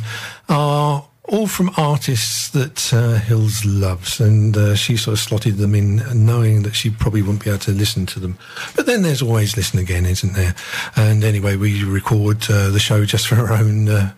are 0.50 1.08
all 1.30 1.48
from 1.48 1.72
artists 1.78 2.50
that 2.50 2.94
uh, 2.94 3.20
Hils 3.20 3.64
loves. 3.66 4.20
And 4.20 4.58
uh, 4.58 4.76
she 4.76 4.98
sort 4.98 5.14
of 5.14 5.20
slotted 5.20 5.58
them 5.58 5.74
in 5.74 6.02
knowing 6.14 6.64
that 6.64 6.76
she 6.76 6.90
probably 6.90 7.22
wouldn't 7.22 7.44
be 7.44 7.50
able 7.50 7.60
to 7.60 7.72
listen 7.72 8.06
to 8.08 8.20
them. 8.20 8.38
But 8.76 8.86
then 8.86 9.04
there's 9.04 9.22
always 9.22 9.56
Listen 9.56 9.80
Again, 9.80 10.06
isn't 10.06 10.34
there? 10.34 10.56
And 10.96 11.24
anyway, 11.24 11.56
we 11.56 11.84
record 11.84 12.46
uh, 12.50 12.70
the 12.70 12.80
show 12.80 13.06
just 13.06 13.28
for 13.28 13.36
our 13.36 13.54
own 13.54 13.88
uh, 13.88 14.14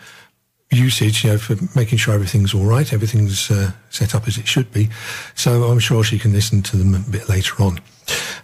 usage, 0.72 1.24
you 1.24 1.32
know, 1.32 1.38
for 1.38 1.56
making 1.78 1.98
sure 1.98 2.14
everything's 2.14 2.54
all 2.54 2.66
right, 2.66 2.92
everything's 2.92 3.50
uh, 3.52 3.72
set 3.90 4.16
up 4.16 4.28
as 4.28 4.38
it 4.38 4.48
should 4.48 4.72
be. 4.72 4.90
So 5.36 5.66
I'm 5.66 5.80
sure 5.80 6.04
she 6.04 6.20
can 6.20 6.34
listen 6.34 6.62
to 6.64 6.78
them 6.78 6.96
a 6.96 7.00
bit 7.00 7.30
later 7.30 7.62
on. 7.62 7.80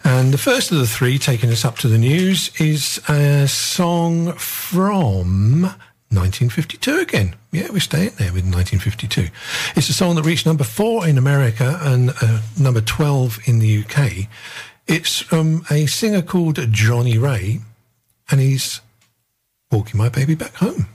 And 0.03 0.33
the 0.33 0.37
first 0.37 0.71
of 0.71 0.77
the 0.77 0.87
three 0.87 1.17
taking 1.17 1.49
us 1.51 1.65
up 1.65 1.77
to 1.79 1.87
the 1.87 1.97
news 1.97 2.51
is 2.59 3.01
a 3.07 3.47
song 3.47 4.33
from 4.33 5.63
1952 6.09 6.97
again. 6.97 7.35
Yeah, 7.51 7.67
we're 7.71 7.79
staying 7.79 8.11
there 8.17 8.33
with 8.33 8.43
1952. 8.43 9.27
It's 9.75 9.89
a 9.89 9.93
song 9.93 10.15
that 10.15 10.25
reached 10.25 10.45
number 10.45 10.63
four 10.63 11.07
in 11.07 11.17
America 11.17 11.79
and 11.81 12.11
uh, 12.21 12.41
number 12.59 12.81
12 12.81 13.39
in 13.45 13.59
the 13.59 13.83
UK. 13.83 14.27
It's 14.87 15.19
from 15.19 15.63
a 15.69 15.85
singer 15.85 16.21
called 16.21 16.59
Johnnie 16.71 17.17
Ray, 17.17 17.61
and 18.29 18.41
he's 18.41 18.81
walking 19.71 19.97
my 19.97 20.09
baby 20.09 20.35
back 20.35 20.55
home. 20.55 20.87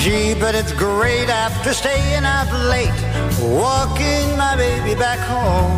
Gee, 0.00 0.34
but 0.34 0.54
it's 0.54 0.72
great 0.72 1.28
after 1.28 1.74
staying 1.74 2.24
up 2.24 2.48
late, 2.72 3.00
walking 3.38 4.26
my 4.36 4.56
baby 4.56 4.94
back 4.94 5.18
home. 5.18 5.76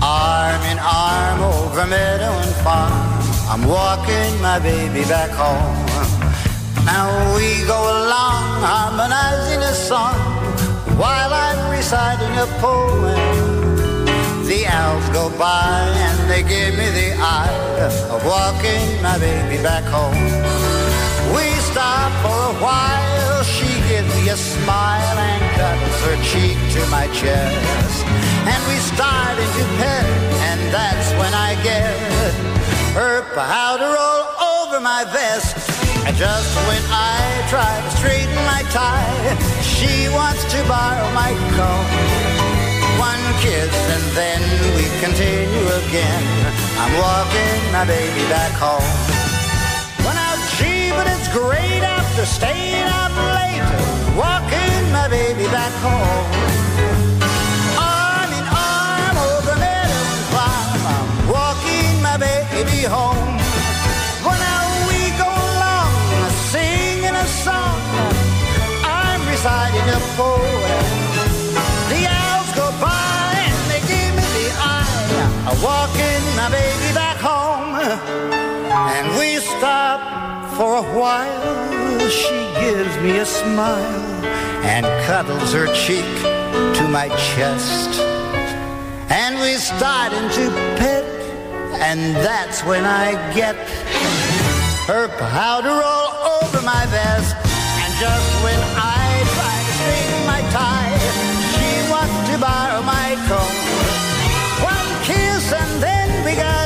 Arm 0.00 0.62
in 0.70 0.78
arm 0.78 1.40
over 1.42 1.86
meadow 1.86 2.32
and 2.44 2.54
farm, 2.62 2.92
I'm 3.50 3.66
walking 3.66 4.30
my 4.40 4.58
baby 4.60 5.02
back 5.08 5.30
home. 5.30 5.76
Now 6.86 7.08
we 7.34 7.66
go 7.66 7.80
along 7.98 8.44
harmonizing 8.62 9.60
a 9.60 9.74
song 9.74 10.14
while 10.96 11.32
I'm 11.34 11.60
reciting 11.70 12.34
a 12.38 12.46
poem. 12.62 13.18
The 14.46 14.66
owls 14.66 15.08
go 15.10 15.30
by 15.36 15.82
and 16.06 16.30
they 16.30 16.42
give 16.42 16.78
me 16.78 16.88
the 17.00 17.10
eye 17.18 17.58
of 18.14 18.24
walking 18.24 19.02
my 19.02 19.18
baby 19.18 19.60
back 19.62 19.84
home. 19.84 20.67
Stop 21.72 22.10
for 22.24 22.40
a 22.52 22.54
while, 22.64 23.44
she 23.44 23.68
gives 23.88 24.08
me 24.16 24.30
a 24.30 24.36
smile 24.36 25.18
and 25.18 25.42
cuddles 25.56 26.00
her 26.06 26.16
cheek 26.30 26.56
to 26.74 26.80
my 26.90 27.06
chest. 27.12 28.04
And 28.48 28.60
we 28.68 28.76
start 28.92 29.36
into 29.36 29.64
pet, 29.76 30.08
and 30.48 30.60
that's 30.72 31.12
when 31.20 31.32
I 31.34 31.60
get 31.62 31.92
her 32.96 33.22
powder 33.34 33.92
all 33.98 34.24
over 34.64 34.80
my 34.80 35.04
vest. 35.12 35.54
And 36.06 36.16
just 36.16 36.56
when 36.68 36.82
I 36.88 37.20
try 37.52 37.68
to 37.84 37.90
straighten 37.98 38.40
my 38.48 38.62
tie, 38.72 39.36
she 39.60 40.08
wants 40.08 40.42
to 40.52 40.58
borrow 40.64 41.08
my 41.12 41.36
comb. 41.52 41.86
One 42.98 43.24
kiss 43.44 43.74
and 43.94 44.04
then 44.16 44.40
we 44.74 44.84
continue 45.04 45.66
again. 45.84 46.24
I'm 46.80 46.92
walking 46.96 47.72
my 47.72 47.84
baby 47.84 48.24
back 48.32 48.52
home 48.56 49.17
it's 51.12 51.28
great 51.28 51.82
after 51.82 52.24
staying 52.26 52.88
up 53.02 53.12
late, 53.36 53.62
walking 54.16 54.92
my 54.92 55.08
baby 55.08 55.46
back 55.50 55.72
home. 55.84 56.26
Arm 57.76 58.30
in 58.38 58.46
arm 58.48 59.16
over 59.30 59.54
meadow 59.58 60.02
and 60.14 60.24
farm, 60.34 60.80
I'm 60.94 61.08
walking 61.36 61.92
my 62.02 62.16
baby 62.16 62.82
home. 62.84 63.36
When 64.24 64.38
now 64.38 64.64
we 64.88 65.00
go 65.22 65.30
along, 65.30 65.92
singing 66.52 67.16
a 67.16 67.28
song, 67.44 67.80
I'm 68.84 69.20
reciting 69.28 69.88
a 69.98 70.00
poem. 70.18 70.82
The 71.92 72.00
owls 72.08 72.50
go 72.54 72.66
by 72.80 73.32
and 73.48 73.64
they 73.70 73.82
give 73.92 74.12
me 74.18 74.26
the 74.38 74.48
eye, 74.58 75.48
I'm 75.48 75.58
walking 75.62 76.22
my 76.36 76.48
baby 76.50 76.90
back 76.94 77.18
home. 77.18 77.76
And 78.68 79.06
we 79.18 79.38
stop 79.38 80.27
for 80.58 80.78
a 80.78 80.82
while. 80.98 82.08
She 82.10 82.40
gives 82.60 82.94
me 82.98 83.18
a 83.18 83.24
smile 83.24 84.24
and 84.66 84.84
cuddles 85.06 85.52
her 85.52 85.68
cheek 85.72 86.12
to 86.78 86.84
my 86.88 87.06
chest. 87.30 88.00
And 89.08 89.38
we 89.38 89.52
start 89.54 90.12
into 90.12 90.50
pet, 90.80 91.06
and 91.88 92.00
that's 92.26 92.64
when 92.64 92.84
I 92.84 93.08
get 93.32 93.54
her 94.90 95.06
powder 95.30 95.78
all 95.92 96.10
over 96.42 96.60
my 96.62 96.84
vest. 96.86 97.36
And 97.82 97.92
just 98.02 98.28
when 98.42 98.60
I 98.74 99.06
try 99.36 99.56
to 99.62 99.72
straighten 99.78 100.22
my 100.26 100.42
tie, 100.58 100.98
she 101.54 101.70
wants 101.94 102.18
to 102.30 102.34
borrow 102.46 102.82
my 102.82 103.08
comb. 103.30 103.58
One 104.74 104.90
kiss 105.06 105.52
and 105.52 105.72
then 105.80 106.24
we 106.24 106.34
gotta 106.34 106.57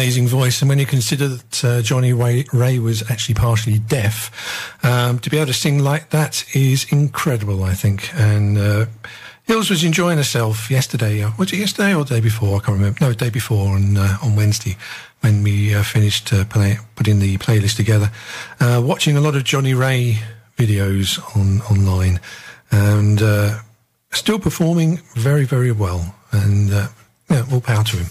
amazing 0.00 0.28
voice, 0.28 0.62
and 0.62 0.68
when 0.70 0.78
you 0.78 0.86
consider 0.86 1.28
that 1.28 1.62
uh, 1.62 1.82
Johnnie 1.82 2.14
Ray, 2.14 2.78
was 2.78 3.02
actually 3.10 3.34
partially 3.34 3.78
deaf, 3.80 4.30
um, 4.82 5.18
to 5.18 5.28
be 5.28 5.36
able 5.36 5.48
to 5.48 5.52
sing 5.52 5.78
like 5.78 6.08
that 6.08 6.42
is 6.54 6.90
incredible, 6.90 7.64
I 7.64 7.74
think. 7.74 8.10
And 8.14 8.56
uh, 8.56 8.86
Hils 9.46 9.68
was 9.68 9.84
enjoying 9.84 10.16
herself 10.16 10.70
yesterday. 10.70 11.22
Uh, 11.22 11.32
was 11.38 11.52
it 11.52 11.58
yesterday 11.58 11.94
or 11.94 12.04
the 12.06 12.14
day 12.14 12.20
before? 12.22 12.56
I 12.56 12.60
can't 12.60 12.78
remember. 12.78 12.96
No, 13.02 13.10
the 13.10 13.14
day 13.26 13.28
before 13.28 13.74
on 13.74 13.98
uh, 13.98 14.16
on 14.22 14.36
Wednesday 14.36 14.78
when 15.20 15.42
we 15.42 15.74
uh, 15.74 15.82
finished 15.82 16.32
uh, 16.32 16.46
play, 16.46 16.78
putting 16.96 17.18
the 17.18 17.36
playlist 17.36 17.76
together. 17.76 18.10
Watching 18.58 19.18
a 19.18 19.20
lot 19.20 19.36
of 19.36 19.44
Johnnie 19.44 19.74
Ray 19.74 20.16
videos 20.56 21.20
on 21.36 21.60
online, 21.70 22.20
and 22.70 23.20
still 24.12 24.38
performing 24.38 25.02
very 25.14 25.44
very 25.44 25.72
well. 25.72 26.14
And 26.32 26.88
yeah, 27.30 27.44
all 27.52 27.60
power 27.60 27.84
to 27.84 27.96
him. 27.96 28.06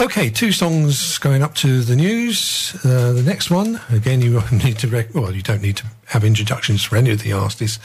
Okay, 0.00 0.28
two 0.28 0.50
songs 0.52 1.18
going 1.18 1.42
up 1.42 1.54
to 1.56 1.82
the 1.82 1.94
news. 1.94 2.76
Uh, 2.84 3.12
the 3.12 3.22
next 3.22 3.50
one, 3.50 3.80
again, 3.90 4.20
you 4.20 4.42
need 4.52 4.78
to, 4.80 4.88
rec- 4.88 5.14
well, 5.14 5.32
you 5.32 5.42
don't 5.42 5.62
need 5.62 5.76
to 5.78 5.86
have 6.06 6.24
introductions 6.24 6.82
for 6.82 6.96
any 6.96 7.10
of 7.10 7.22
the 7.22 7.32
artists. 7.32 7.78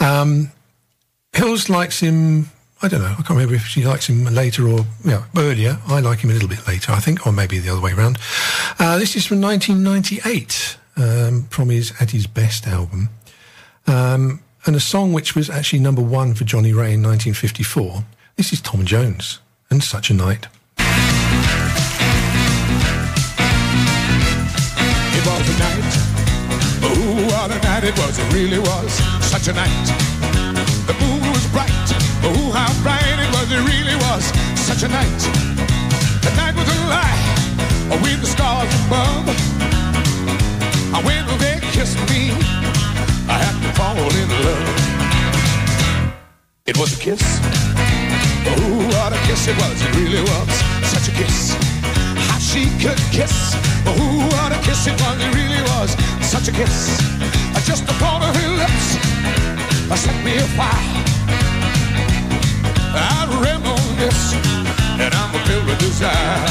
Um, 0.00 0.52
Hils 1.32 1.68
likes 1.68 2.00
him, 2.00 2.50
I 2.80 2.88
don't 2.88 3.00
know, 3.00 3.12
I 3.12 3.16
can't 3.16 3.30
remember 3.30 3.54
if 3.54 3.66
she 3.66 3.84
likes 3.84 4.08
him 4.08 4.24
later 4.24 4.68
or, 4.68 4.86
yeah, 5.04 5.24
earlier. 5.36 5.78
I 5.86 6.00
like 6.00 6.20
him 6.20 6.30
a 6.30 6.32
little 6.32 6.48
bit 6.48 6.66
later, 6.66 6.92
I 6.92 7.00
think, 7.00 7.26
or 7.26 7.32
maybe 7.32 7.58
the 7.58 7.70
other 7.70 7.80
way 7.80 7.92
around. 7.92 8.18
Uh, 8.78 8.98
this 8.98 9.16
is 9.16 9.26
from 9.26 9.40
1998, 9.40 10.78
um, 10.96 11.42
from 11.50 11.70
his 11.70 11.92
At 12.00 12.12
His 12.12 12.26
Best 12.26 12.66
album. 12.66 13.10
Um, 13.86 14.42
and 14.64 14.76
a 14.76 14.80
song 14.80 15.12
which 15.12 15.34
was 15.34 15.50
actually 15.50 15.80
number 15.80 16.02
one 16.02 16.34
for 16.34 16.44
Johnnie 16.44 16.72
Ray 16.72 16.92
in 16.92 17.02
1954. 17.02 18.04
This 18.36 18.52
is 18.52 18.60
Tom 18.60 18.84
Jones 18.84 19.40
and 19.70 19.82
Such 19.82 20.10
a 20.10 20.14
Night. 20.14 20.48
It 25.16 25.24
was 25.26 25.48
a 25.48 25.56
night. 25.58 25.92
Oh, 26.82 27.26
what 27.30 27.50
a 27.50 27.58
night 27.62 27.84
it 27.84 27.96
was. 27.98 28.18
It 28.18 28.32
really 28.32 28.58
was 28.58 28.92
such 29.24 29.48
a 29.48 29.52
night. 29.52 29.86
The 30.86 30.94
moon 31.00 31.20
was 31.30 31.46
bright. 31.48 31.70
Oh, 32.24 32.50
how 32.52 32.72
bright 32.82 33.18
it 33.24 33.30
was. 33.32 33.52
It 33.52 33.62
really 33.62 33.96
was 34.06 34.24
such 34.58 34.82
a 34.82 34.88
night. 34.88 35.20
The 36.26 36.32
night 36.36 36.54
was 36.56 36.68
alive 36.78 38.02
with 38.02 38.20
the 38.20 38.26
stars 38.26 38.72
above. 38.86 39.28
When 41.04 41.26
they 41.38 41.58
kissed 41.72 41.98
me, 42.10 42.32
I 43.28 43.38
had 43.44 43.56
to 43.62 43.72
fall 43.78 43.96
in 43.96 44.28
love. 44.44 44.68
It 46.66 46.76
was 46.76 46.96
a 46.96 47.00
kiss. 47.00 47.22
Oh, 48.46 48.86
what 48.94 49.12
a 49.12 49.18
kiss 49.26 49.48
it 49.48 49.56
was. 49.56 49.76
It 49.82 49.92
really 49.96 50.22
was 50.22 50.48
such 50.88 51.08
a 51.08 51.12
kiss. 51.12 51.54
How 52.28 52.38
she 52.38 52.66
could 52.80 53.00
kiss. 53.12 53.54
Oh, 53.86 54.28
what 54.32 54.52
a 54.52 54.60
kiss 54.62 54.86
it 54.86 54.96
was. 55.00 55.16
It 55.20 55.34
really 55.34 55.62
was 55.72 55.90
such 56.24 56.48
a 56.48 56.52
kiss. 56.52 57.00
I 57.54 57.60
just 57.64 57.86
the 57.86 57.92
thought 57.94 58.22
of 58.22 58.34
her 58.36 58.50
lips 58.56 59.10
set 60.00 60.24
me 60.24 60.34
afire. 60.36 61.04
I 62.94 63.28
reminisce 63.44 64.32
and 64.98 65.12
I'm 65.14 65.32
filled 65.44 65.66
with 65.66 65.78
desire. 65.78 66.46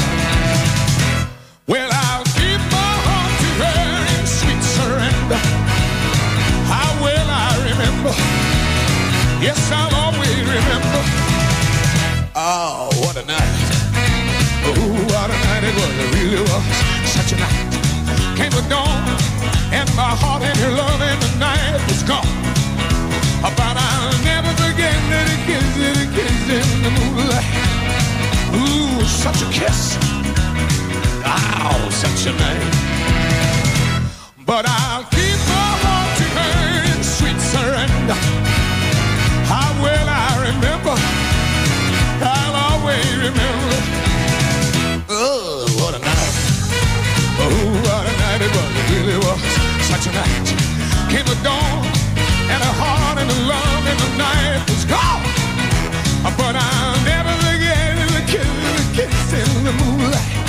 Well, 1.66 1.90
I'll 1.90 2.24
give 2.38 2.62
my 2.70 2.92
heart 3.06 3.32
to 3.42 3.50
her 3.62 3.82
in 4.14 4.26
sweet 4.38 4.62
surrender. 4.62 5.40
How 6.70 6.90
well 7.02 7.28
I 7.28 7.50
remember. 7.70 8.12
Yes, 9.42 9.58
I'll 9.72 9.94
always 9.94 10.38
remember. 10.46 11.29
Oh, 12.52 12.90
what 13.06 13.14
a 13.14 13.24
night. 13.26 13.54
Oh, 14.66 14.74
what 15.06 15.30
a 15.30 15.38
night 15.46 15.62
it 15.62 15.74
was. 15.78 15.94
It 16.02 16.08
really 16.18 16.42
was 16.42 16.66
such 17.06 17.30
a 17.30 17.36
night. 17.38 17.70
Came 18.34 18.50
the 18.50 18.66
dawn, 18.68 19.06
and 19.70 19.86
my 19.94 20.10
heart 20.18 20.42
and 20.42 20.58
her 20.58 20.72
love, 20.74 21.00
and 21.00 21.22
the 21.22 21.38
night 21.38 21.78
was 21.86 22.02
gone. 22.02 22.26
But 23.40 23.76
I'll 23.78 24.18
never 24.26 24.50
forget 24.58 24.98
that 25.14 25.30
kiss, 25.46 25.62
that 25.78 26.10
kiss 26.10 26.50
in 26.58 26.66
the 26.82 26.90
moonlight. 26.90 27.46
Ooh, 28.58 29.06
such 29.06 29.46
a 29.46 29.48
kiss. 29.54 29.94
Oh, 31.22 31.86
such 32.02 32.26
a 32.26 32.34
night. 32.34 32.66
But 34.44 34.66
I'll 34.66 35.04
keep 35.14 35.29
a. 50.14 50.24
Came 51.10 51.26
the 51.26 51.38
dawn, 51.42 51.86
and 52.52 52.60
her 52.62 52.76
heart 52.82 53.18
and 53.18 53.30
her 53.30 53.42
love, 53.46 53.82
and 53.90 53.98
the 53.98 54.10
night 54.18 54.62
was 54.68 54.84
gone. 54.84 55.22
But 56.36 56.54
I'll 56.56 57.00
never 57.04 57.32
forget 57.44 57.96
the 58.16 58.22
kiss 58.96 59.32
in 59.32 59.64
the 59.64 59.72
moonlight. 59.72 60.39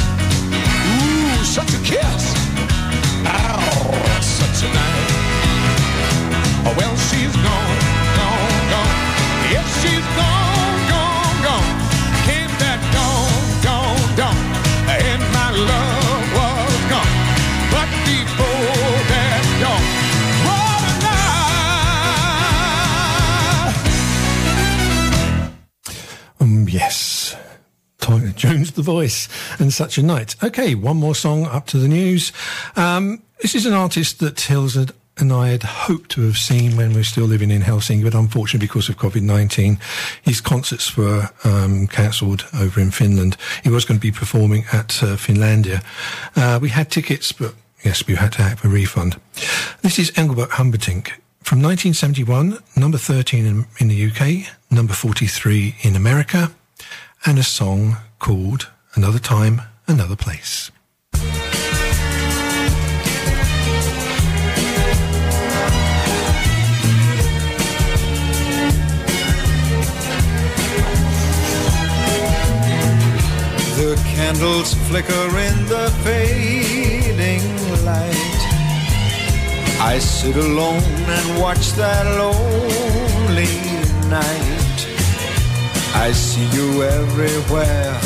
The 28.82 28.92
voice, 28.92 29.30
and 29.60 29.72
such 29.72 30.00
a 30.00 30.02
night. 30.02 30.36
Okay, 30.42 30.74
one 30.74 30.98
more 30.98 31.14
song 31.14 31.46
up 31.46 31.68
to 31.68 31.78
the 31.78 31.88
news. 31.88 32.32
Um, 32.76 33.22
this 33.40 33.54
is 33.54 33.68
an 33.68 33.74
artist 33.74 34.18
that 34.22 34.38
Hils 34.38 34.76
had, 34.76 34.92
and 35.18 35.32
I 35.32 35.50
had 35.50 35.62
hoped 35.62 36.10
to 36.12 36.22
have 36.22 36.38
seen 36.38 36.78
when 36.78 36.90
we 36.90 36.96
were 36.96 37.04
still 37.04 37.26
living 37.28 37.52
in 37.52 37.62
Helsinki, 37.62 38.04
but 38.04 38.16
unfortunately, 38.16 38.66
because 38.66 38.90
of 38.90 38.98
COVID 38.98 39.22
19, 39.22 39.78
his 40.24 40.42
concerts 40.42 40.98
were 40.98 41.30
um, 41.44 41.86
cancelled 41.86 42.48
over 42.60 42.82
in 42.82 42.90
Finland. 42.90 43.38
He 43.64 43.70
was 43.70 43.86
going 43.86 44.00
to 44.00 44.02
be 44.02 44.12
performing 44.12 44.64
at 44.74 45.04
uh, 45.04 45.16
Finlandia. 45.16 45.84
Uh, 46.36 46.58
we 46.60 46.70
had 46.70 46.90
tickets, 46.90 47.32
but 47.32 47.54
yes, 47.84 48.08
we 48.08 48.16
had 48.16 48.32
to 48.32 48.42
have 48.42 48.66
a 48.66 48.68
refund. 48.68 49.22
This 49.84 50.00
is 50.00 50.12
Engelbert 50.18 50.54
Humperdinck. 50.54 51.22
From 51.44 51.62
1971, 51.62 52.58
number 52.76 52.98
13 52.98 53.46
in, 53.46 53.66
in 53.78 53.90
the 53.90 54.10
UK, 54.10 54.52
number 54.72 54.94
43 54.94 55.76
in 55.84 55.96
America, 55.96 56.52
and 57.28 57.38
a 57.38 57.44
song 57.44 57.98
called 58.22 58.70
Another 58.94 59.18
Time, 59.18 59.62
Another 59.88 60.16
Place. 60.16 60.72
The 73.76 74.00
candles 74.14 74.76
flicker 74.88 75.28
in 75.48 75.66
the 75.66 75.92
fading 76.04 77.42
light. 77.84 78.42
I 79.82 79.98
sit 79.98 80.38
alone 80.38 80.84
and 80.84 81.42
watch 81.42 81.72
that 81.72 82.06
lonely 82.20 83.50
night. 84.12 84.62
I 85.94 86.12
see 86.14 86.48
you 86.56 86.84
everywhere, 86.84 88.00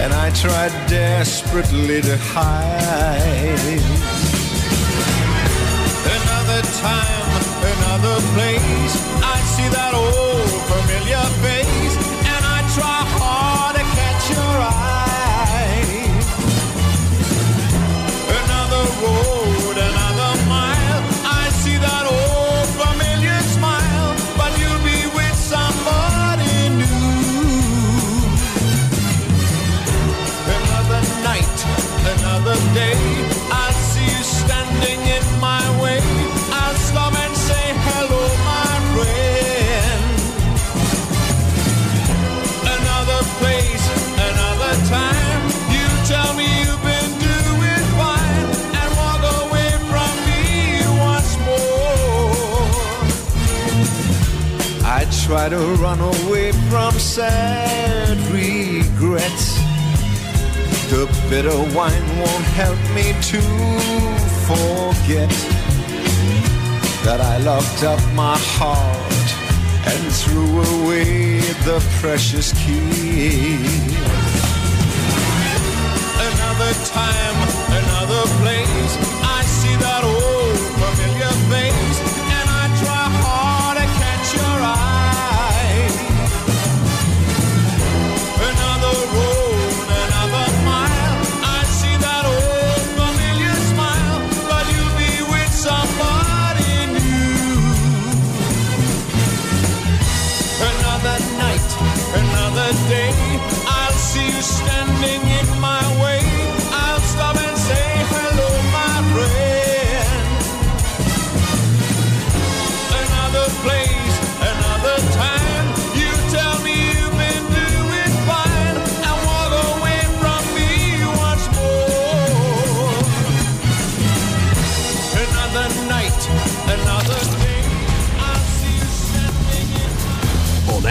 and 0.00 0.12
I 0.12 0.30
tried 0.30 0.72
desperately 0.88 2.00
to 2.02 2.16
hide. 2.18 3.80
Another 6.16 6.62
time, 6.80 7.42
another 7.74 8.16
place, 8.34 8.94
I 9.34 9.38
see 9.54 9.68
that 9.76 9.92
old 9.94 10.50
familiar 10.70 11.24
face. 11.42 11.55
to 55.56 55.82
run 55.82 56.00
away 56.00 56.52
from 56.68 56.92
sad 56.92 58.18
regrets. 58.30 59.46
The 60.90 61.04
bitter 61.30 61.58
wine 61.74 62.06
won't 62.20 62.48
help 62.60 62.80
me 62.96 63.06
to 63.30 63.40
forget 64.48 65.32
that 67.06 67.20
I 67.32 67.38
locked 67.38 67.82
up 67.84 68.00
my 68.14 68.36
heart 68.58 69.28
and 69.90 70.02
threw 70.20 70.50
away 70.74 71.40
the 71.68 71.78
precious 72.00 72.52
key. 72.62 73.56
Another 76.28 76.72
time, 76.98 77.38
another 77.80 78.22
place 78.40 78.55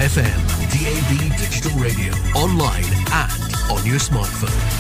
FM, 0.06 0.38
DAB 0.70 1.36
digital 1.36 1.72
radio, 1.80 2.14
online 2.38 2.86
and 3.12 3.56
on 3.72 3.84
your 3.88 3.97
smartphone. 3.97 4.74